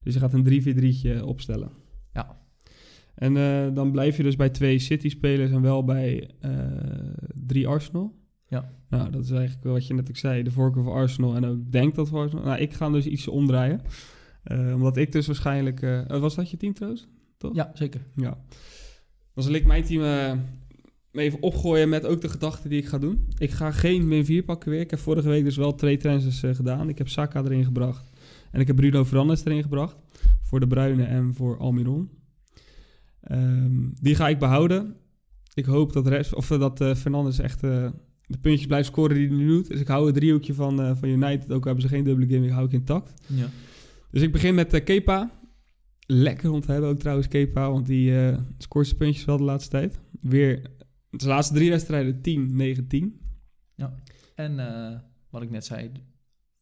[0.00, 1.70] Dus je gaat een 3-4-3'tje opstellen.
[2.12, 2.42] Ja.
[3.14, 3.34] En
[3.74, 6.30] dan blijf je dus bij twee City-spelers en wel bij
[7.34, 8.14] drie Arsenal.
[8.48, 8.72] Ja.
[8.88, 10.42] Nou, dat is eigenlijk wat je net ook zei.
[10.42, 12.44] De voorkeur voor Arsenal en ook denk dat voor Arsenal.
[12.44, 13.80] Nou, ik ga dus iets omdraaien.
[14.74, 15.82] Omdat ik dus waarschijnlijk...
[15.82, 17.08] eh, was dat je team trouwens?
[17.52, 18.00] Ja, zeker.
[18.16, 18.38] Ja.
[19.34, 20.38] Dan zal ik mijn team eh,
[21.14, 23.28] even opgooien met ook de gedachten die ik ga doen.
[23.38, 24.80] Ik ga geen min 4 pakken weer.
[24.80, 26.88] Ik heb vorige week dus wel twee transfers eh, gedaan.
[26.88, 28.10] Ik heb Saka erin gebracht.
[28.50, 29.96] En ik heb Bruno Fernandes erin gebracht.
[30.42, 32.10] Voor de Bruine en voor Almiron.
[33.20, 34.96] Ehm, die ga ik behouden.
[35.54, 39.28] Ik hoop dat, rest, of, eh, dat eh, Fernandes echt de puntjes blijft scoren die
[39.28, 39.68] hij nu doet.
[39.68, 41.52] Dus ik hou het driehoekje van, van United.
[41.52, 43.12] Ook al hebben ze geen dubbele game, ik hou ik intact.
[43.26, 43.46] Ja.
[44.10, 45.30] Dus ik begin met Kepa.
[46.06, 49.42] Lekker om te hebben ook trouwens Kepa, want die eh, scoort zijn puntjes wel de
[49.42, 50.00] laatste tijd.
[50.20, 50.70] Weer
[51.10, 53.20] de laatste drie wedstrijden 10, 9, 10.
[54.34, 55.00] En eh,
[55.30, 55.90] wat ik net zei,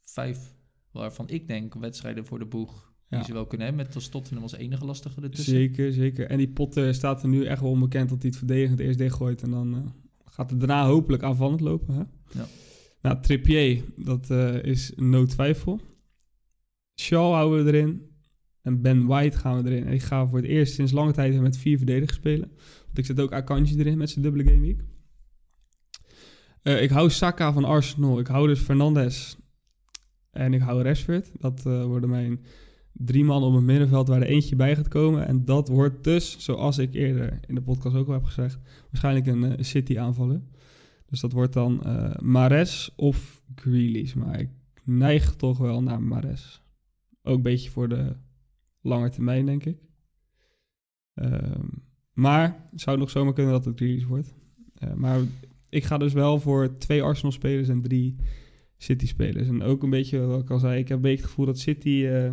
[0.00, 0.54] vijf
[0.90, 3.24] waarvan ik denk wedstrijden voor de boeg die Ja.
[3.24, 3.86] ze wel kunnen hebben.
[3.86, 5.52] Met als Tottenham als enige lastige ertussen.
[5.52, 6.26] Zeker, zeker.
[6.26, 9.42] En die Potter staat er nu echt wel onbekend dat hij het verdedigend eerst dichtgooit.
[9.42, 9.80] En dan eh,
[10.24, 11.94] gaat het daarna hopelijk aanvallend lopen.
[11.94, 12.02] Hè?
[12.38, 12.46] Ja.
[13.02, 14.30] Nou, Trippier, dat
[14.64, 15.80] is no twijfel.
[17.00, 18.10] Shaw houden we erin.
[18.62, 19.86] En Ben White gaan we erin.
[19.86, 22.48] En ik ga voor het eerst sinds lange tijd met vier verdedigers spelen.
[22.84, 24.84] Want ik zet ook Akanji erin met zijn dubbele gameweek.
[26.62, 28.18] Eh ik hou Saka van Arsenal.
[28.18, 29.36] Ik hou dus Fernandes.
[30.30, 31.30] En ik hou Rashford.
[31.38, 32.40] Dat eh, worden mijn
[32.92, 35.26] drie man op het middenveld waar er eentje bij gaat komen.
[35.26, 38.58] En dat wordt dus, zoals ik eerder in de podcast ook al heb gezegd,
[38.90, 40.42] waarschijnlijk een eh, City aanvaller.
[41.06, 41.82] Dus dat wordt dan
[42.20, 44.14] Mares of Grealish.
[44.14, 44.50] Maar ik
[44.84, 46.62] neig toch wel naar Mares.
[47.22, 48.16] Ook een beetje voor de
[48.82, 49.78] lange termijn, denk ik.
[51.14, 51.68] Ehm,
[52.12, 54.34] maar het zou nog zomaar kunnen dat het Grealish wordt.
[54.74, 55.20] Eh, maar
[55.68, 58.16] ik ga dus wel voor twee Arsenal-spelers en drie
[58.76, 59.48] City-spelers.
[59.48, 61.58] En ook een beetje, wat ik al zei, ik heb een beetje het gevoel dat
[61.58, 62.06] City...
[62.06, 62.30] eh,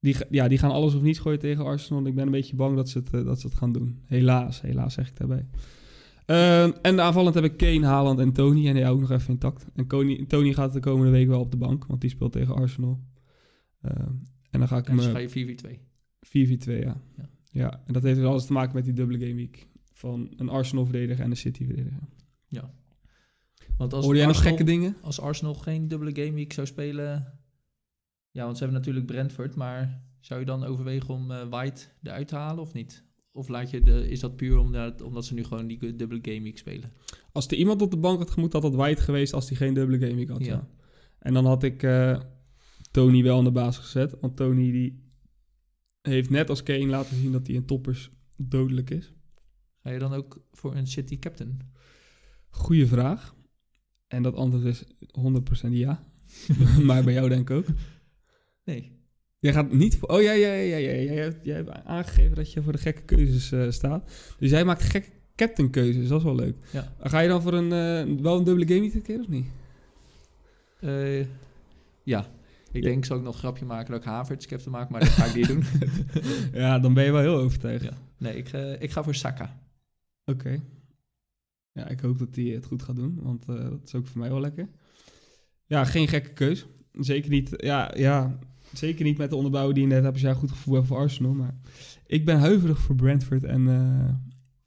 [0.00, 2.02] die, ja, die gaan alles of niets gooien tegen Arsenal.
[2.02, 4.02] En ik ben een beetje bang dat ze het, eh, dat ze gaan doen.
[4.06, 5.46] Helaas, helaas zeg ik daarbij.
[6.26, 8.68] Ehm, en aanvallend heb ik Kane, Haaland en Tony.
[8.68, 9.66] En die ik nog even intact.
[9.74, 12.54] En Tony, Tony gaat de komende week wel op de bank, want die speelt tegen
[12.54, 13.00] Arsenal.
[13.80, 14.12] Ehm,
[14.54, 15.70] en dan ga ik dus ga je 4-4-2.
[16.26, 17.00] 4-4-2, ja.
[17.16, 17.28] Ja.
[17.50, 17.82] ja.
[17.86, 19.66] En dat heeft dus alles te maken met die dubbele gameweek.
[19.92, 22.08] Van een Arsenal-verdediger en een City-verdediger.
[23.76, 24.96] Want als Hoorde jij nog gekke dingen?
[25.00, 27.38] als Arsenal geen dubbele gameweek zou spelen...
[28.30, 32.28] Ja, want ze hebben natuurlijk Brentford, maar zou je dan overwegen om eh, White eruit
[32.28, 33.04] te halen of niet?
[33.32, 36.58] Of laat je de, is dat puur omdat, omdat ze nu gewoon die dubbele gameweek
[36.58, 36.92] spelen?
[37.32, 39.74] Als er iemand op de bank had gemoet, had dat White geweest als hij geen
[39.74, 40.44] dubbele gameweek had.
[40.44, 40.52] Ja.
[40.52, 40.68] Ja.
[41.18, 42.20] En dan had ik eh,
[42.94, 44.16] Tony wel in de baas gezet.
[44.20, 45.02] Want Tony die
[46.02, 49.12] heeft net als Kane laten zien dat hij in toppers dodelijk is.
[49.82, 51.58] Ga je dan ook voor een City captain?
[52.48, 53.34] Goeie vraag.
[54.06, 54.84] En dat antwoord is
[55.66, 56.02] 100% ja.
[56.86, 57.66] maar bij jou denk ik ook.
[58.64, 58.92] Nee.
[59.38, 60.08] Jij gaat niet voor...
[60.08, 60.76] Oh ja, ja, ja, ja.
[60.76, 61.12] ja.
[61.12, 64.34] Jij, hebt, jij hebt aangegeven dat je voor de gekke keuzes eh, staat.
[64.38, 66.08] Dus jij maakt gekke captain keuzes.
[66.08, 66.56] Dat is wel leuk.
[66.72, 66.94] Ja.
[67.00, 69.46] Ga je dan voor een, eh, wel een dubbele game dit keer of niet?
[70.80, 71.26] Eh,
[72.02, 72.32] ja.
[72.74, 72.88] Ik Ja.
[72.90, 75.24] denk, zal ik nog een grapje maken dat ik Havertz captain maak, maar dat ga
[75.24, 75.62] ik niet doen.
[76.62, 77.84] ja, dan ben je wel heel overtuigd.
[77.84, 77.92] Ja.
[78.18, 79.58] Nee, ik, eh, ik ga voor Saka.
[80.24, 80.62] Oké.
[81.72, 84.20] Ja, ik hoop dat hij het goed gaat doen, want eh, dat is ook voor
[84.20, 84.68] mij wel lekker.
[85.66, 86.66] Ja, geen gekke keus.
[86.92, 88.38] Zeker niet, ja, ja,
[88.72, 90.96] zeker niet met de onderbouw die je net hebt als jij goed gevoel hebt voor
[90.96, 91.34] Arsenal.
[91.34, 91.54] Maar
[92.06, 94.08] ik ben huiverig voor Brentford en, eh,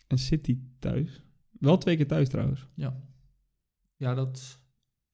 [0.08, 1.22] en City thuis.
[1.60, 2.68] Wel twee keer thuis trouwens.
[2.74, 3.00] Ja.
[3.96, 4.60] Ja, dat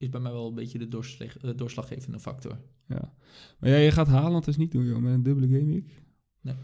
[0.03, 2.57] is bij mij wel een beetje de doorslag, eh, doorslaggevende factor.
[2.87, 3.13] Ja.
[3.59, 6.03] Maar ja, je gaat Haaland dus niet doen, joh, met een dubbele gameweek.
[6.41, 6.55] Nee.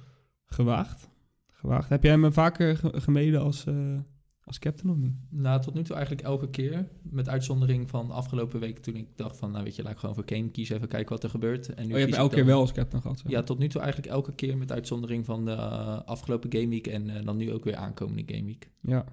[0.45, 1.09] Gewaagd.
[1.51, 1.89] Gewaagd.
[1.89, 3.97] Heb jij hem vaker ge- gemeden als, eh,
[4.43, 5.13] als captain of niet?
[5.29, 6.87] Nou, tot nu toe eigenlijk elke keer.
[7.03, 10.15] Met uitzondering van afgelopen week toen ik dacht van, nou weet je, laat ik gewoon
[10.15, 11.73] voor Kane kiezen, even kijken wat er gebeurt.
[11.73, 13.19] En nu Oh, je hebt elke keer wel als captain gehad.
[13.19, 16.87] zeg Ja, tot nu toe eigenlijk elke keer met uitzondering van de eh, afgelopen gameweek
[16.87, 18.69] en eh, dan nu ook weer aankomende gameweek.
[18.81, 19.05] Ja.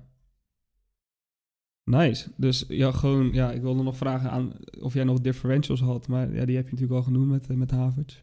[1.87, 2.31] Nice.
[2.37, 6.35] Dus ja, gewoon, ja, ik wilde nog vragen aan of jij nog differentials had, maar
[6.35, 8.23] ja, die heb je natuurlijk al genoemd met, eh, met Havertz.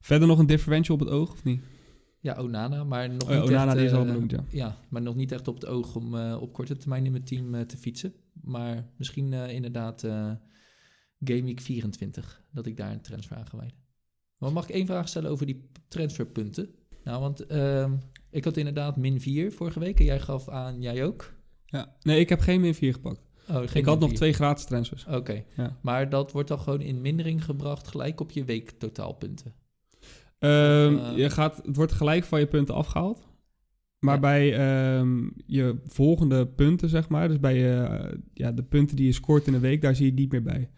[0.00, 1.62] Verder nog een differential op het oog of niet?
[2.20, 3.76] Ja, Onana, maar nog Oh, ja, niet Onana, echt...
[3.76, 4.44] die is al eh, benoemd, ja.
[4.48, 7.24] Ja, maar nog niet echt op het oog om eh, op korte termijn in mijn
[7.24, 8.12] team te fietsen.
[8.42, 10.32] Maar misschien inderdaad eh
[11.24, 13.76] Gameweek 24, dat ik daar een transfer aan ga wijden.
[14.38, 16.68] Maar mag ik één vraag stellen over die transferpunten?
[17.04, 17.96] Nou, want ehm,
[18.30, 21.39] ik had inderdaad min 4 vorige week en jij gaf aan, jij ook?
[21.70, 21.96] Ja.
[22.02, 23.20] Nee, ik heb geen min 4 gepakt.
[23.48, 24.18] Oh, geen ik had nog 4.
[24.18, 25.06] twee gratis transfers.
[25.06, 25.78] Oké, Ja.
[25.82, 29.54] maar dat wordt dan gewoon in mindering gebracht gelijk op je week totaalpunten.
[30.38, 33.28] Ehm, eh, je gaat, het wordt gelijk van je punten afgehaald.
[33.98, 34.20] Maar Ja.
[34.20, 39.06] bij ehm, je volgende punten, zeg maar, dus bij je, eh, ja, de punten die
[39.06, 40.70] je scoort in een week, daar zie je niet meer bij.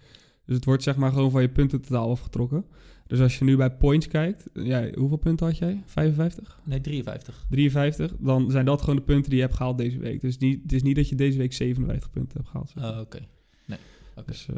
[0.46, 2.64] Dus het wordt zeg maar gewoon van je punten totaal afgetrokken.
[3.06, 5.82] Dus als je nu bij points kijkt, ja, hoeveel punten had jij?
[5.86, 6.60] 55?
[6.64, 7.46] Nee, 53.
[7.50, 8.12] 53?
[8.18, 10.20] Dan zijn dat gewoon de punten die je hebt gehaald deze week.
[10.20, 12.70] Dus niet, het is niet dat je deze week 57 punten hebt gehaald.
[12.74, 12.90] zeg.
[12.90, 13.18] Oh, Oké.
[13.66, 13.78] Nee.
[14.26, 14.56] Dus, eh,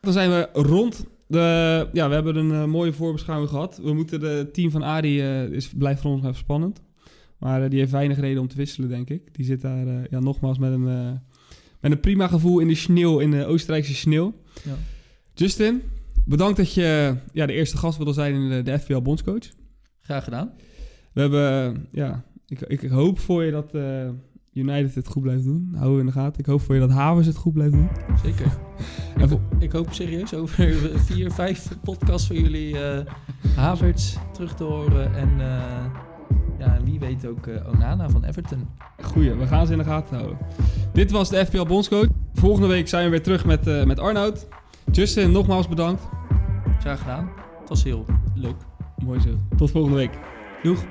[0.00, 1.06] dan zijn we rond.
[1.26, 3.80] De, ja, we hebben een eh, mooie voorbeschouwing gehad.
[3.82, 6.82] We moeten de team van Adi eh, is, blijft voor ons even spannend.
[7.38, 9.34] Maar eh, die heeft weinig reden om te wisselen, denk ik.
[9.34, 11.12] Die zit daar eh, ja, nogmaals met een, eh,
[11.80, 14.34] met een prima gevoel in de sneeuw, in de Oostenrijkse sneeuw.
[14.64, 14.74] Ja.
[15.34, 15.82] Justin,
[16.24, 19.50] bedankt dat je ja, de eerste gast wilde zijn in de, de FPL Bondscoach.
[20.00, 20.52] Graag gedaan.
[21.12, 24.08] We hebben, eh, ja, ik, ik hoop voor je dat eh,
[24.52, 25.74] United het goed blijft doen.
[25.76, 26.40] Hou we in de gaten.
[26.40, 27.88] Ik hoop voor je dat Havers het goed blijft doen.
[28.24, 28.52] Zeker.
[29.16, 33.06] En Ik, hoop serieus over vier, vijf podcasts van jullie eh
[33.56, 35.14] Havertz terug te horen.
[35.14, 35.40] En
[36.58, 38.68] ja, en wie weet ook eh, Onana van Everton.
[39.02, 40.38] Goeie, we gaan ze in de gaten houden.
[40.92, 42.08] Dit was de FPL Bondscoach.
[42.34, 44.46] Volgende week zijn we weer terug met, eh, met Arnoud.
[44.92, 46.02] Justin, nogmaals bedankt.
[46.80, 47.30] Graag gedaan.
[47.60, 48.04] Het was heel
[48.34, 48.56] leuk.
[49.04, 49.28] Mooi zo.
[49.56, 50.18] Tot volgende week.
[50.62, 50.84] Doeg.